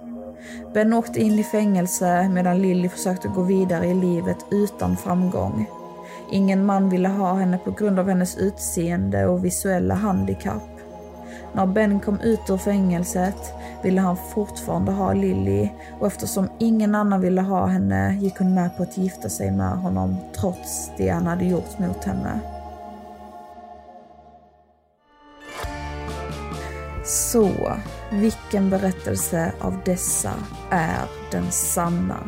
Ben 0.74 0.92
åkte 0.92 1.20
in 1.20 1.38
i 1.38 1.44
fängelse 1.44 2.28
medan 2.28 2.62
Lilly 2.62 2.88
försökte 2.88 3.28
gå 3.28 3.42
vidare 3.42 3.86
i 3.86 3.94
livet 3.94 4.46
utan 4.50 4.96
framgång. 4.96 5.66
Ingen 6.30 6.66
man 6.66 6.88
ville 6.88 7.08
ha 7.08 7.34
henne 7.34 7.58
på 7.58 7.70
grund 7.70 7.98
av 7.98 8.08
hennes 8.08 8.36
utseende 8.36 9.26
och 9.26 9.44
visuella 9.44 9.94
handikapp. 9.94 10.62
När 11.52 11.66
Ben 11.66 12.00
kom 12.00 12.20
ut 12.20 12.50
ur 12.50 12.56
fängelset 12.56 13.54
ville 13.82 14.00
han 14.00 14.16
fortfarande 14.16 14.92
ha 14.92 15.12
Lilly 15.12 15.68
och 16.00 16.06
eftersom 16.06 16.48
ingen 16.58 16.94
annan 16.94 17.20
ville 17.20 17.40
ha 17.40 17.66
henne 17.66 18.18
gick 18.20 18.38
hon 18.38 18.54
med 18.54 18.76
på 18.76 18.82
att 18.82 18.98
gifta 18.98 19.28
sig 19.28 19.50
med 19.50 19.78
honom 19.78 20.16
trots 20.36 20.90
det 20.96 21.08
han 21.08 21.26
hade 21.26 21.44
gjort 21.44 21.78
mot 21.78 22.04
henne. 22.04 22.40
Så, 27.04 27.50
vilken 28.10 28.70
berättelse 28.70 29.52
av 29.60 29.80
dessa 29.84 30.32
är 30.70 31.04
den 31.30 31.50
sanna? 31.50 32.18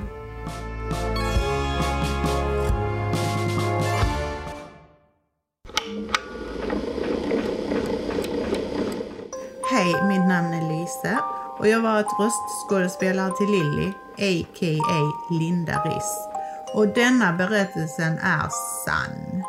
Hej, 9.71 9.95
mitt 10.09 10.29
namn 10.29 10.55
är 10.55 10.81
Lisa 10.81 11.19
och 11.59 11.69
jag 11.69 11.81
var 11.81 12.01
ett 12.01 12.07
röstskådespelare 12.21 13.33
till 13.37 13.51
Lilly, 13.51 13.89
a.k.a. 14.17 15.35
Linda 15.35 15.85
Riss. 15.85 16.29
Och 16.75 16.89
denna 16.89 17.33
berättelsen 17.33 18.19
är 18.19 18.49
sann. 18.85 19.45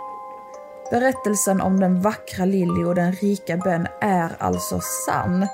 Berättelsen 0.91 1.62
om 1.62 1.80
den 1.80 2.02
vackra 2.02 2.46
Lilly 2.46 2.84
och 2.84 2.96
den 2.96 3.12
rika 3.12 3.58
Ben 3.58 3.88
är 4.02 4.36
alltså 4.39 4.80
sann. 5.06 5.48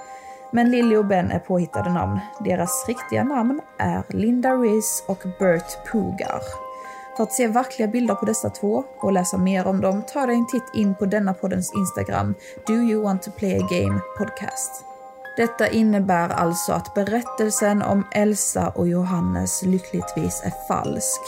Men 0.51 0.71
Lilly 0.71 0.95
och 0.95 1.05
Ben 1.05 1.31
är 1.31 1.39
påhittade 1.39 1.89
namn. 1.89 2.19
Deras 2.39 2.85
riktiga 2.88 3.23
namn 3.23 3.62
är 3.77 4.03
Linda 4.09 4.49
Riss 4.49 5.03
och 5.07 5.23
Bert 5.39 5.91
Pugar. 5.91 6.41
För 7.17 7.23
att 7.23 7.33
se 7.33 7.47
verkliga 7.47 7.88
bilder 7.88 8.15
på 8.15 8.25
dessa 8.25 8.49
två 8.49 8.83
och 8.97 9.12
läsa 9.12 9.38
mer 9.38 9.67
om 9.67 9.81
dem, 9.81 10.03
ta 10.13 10.25
dig 10.25 10.35
en 10.35 10.47
titt 10.47 10.73
in 10.73 10.95
på 10.95 11.05
denna 11.05 11.33
poddens 11.33 11.73
Instagram, 11.75 12.35
Do 12.67 12.73
You 12.73 13.03
Want 13.03 13.21
To 13.21 13.31
Play 13.31 13.59
A 13.59 13.67
Game 13.69 13.99
Podcast. 14.17 14.85
Detta 15.38 15.67
innebär 15.67 16.29
alltså 16.29 16.73
att 16.73 16.93
berättelsen 16.93 17.81
om 17.81 18.07
Elsa 18.12 18.69
och 18.69 18.88
Johannes 18.88 19.63
lyckligtvis 19.63 20.41
är 20.45 20.67
falsk. 20.67 21.21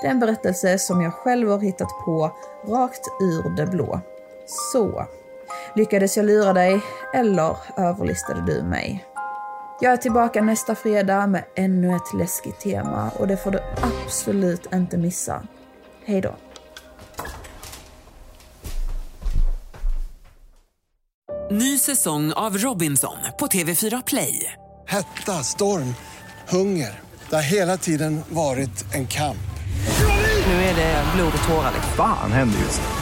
Det 0.00 0.06
är 0.06 0.10
en 0.10 0.20
berättelse 0.20 0.78
som 0.78 1.02
jag 1.02 1.12
själv 1.12 1.48
har 1.48 1.58
hittat 1.58 1.88
på 2.04 2.30
rakt 2.68 3.08
ur 3.20 3.56
det 3.56 3.66
blå. 3.66 4.00
Så, 4.46 5.06
lyckades 5.74 6.16
jag 6.16 6.26
lura 6.26 6.52
dig 6.52 6.80
eller 7.14 7.56
överlistade 7.76 8.46
du 8.46 8.62
mig? 8.62 9.04
Jag 9.80 9.92
är 9.92 9.96
tillbaka 9.96 10.42
nästa 10.42 10.74
fredag 10.74 11.26
med 11.26 11.44
ännu 11.56 11.96
ett 11.96 12.14
läskigt 12.18 12.60
tema 12.60 13.10
och 13.18 13.28
det 13.28 13.36
får 13.36 13.50
du 13.50 13.58
absolut 14.04 14.72
inte 14.72 14.96
missa. 14.96 15.42
Hej 16.04 16.20
då! 16.20 16.34
Ny 21.50 21.78
säsong 21.78 22.32
av 22.32 22.58
Robinson 22.58 23.16
på 23.38 23.46
TV4 23.46 24.02
Play. 24.06 24.52
Hetta, 24.86 25.32
storm, 25.32 25.94
hunger. 26.48 27.00
Det 27.30 27.36
har 27.36 27.42
hela 27.42 27.76
tiden 27.76 28.20
varit 28.28 28.94
en 28.94 29.06
kamp. 29.06 29.36
Nu 30.46 30.52
är 30.52 30.76
det 30.76 31.04
blod 31.16 31.32
och 31.42 31.48
tårar. 31.48 31.72
Fan 31.96 32.32
händer 32.32 32.58
just 32.58 32.80
nu. 32.80 33.01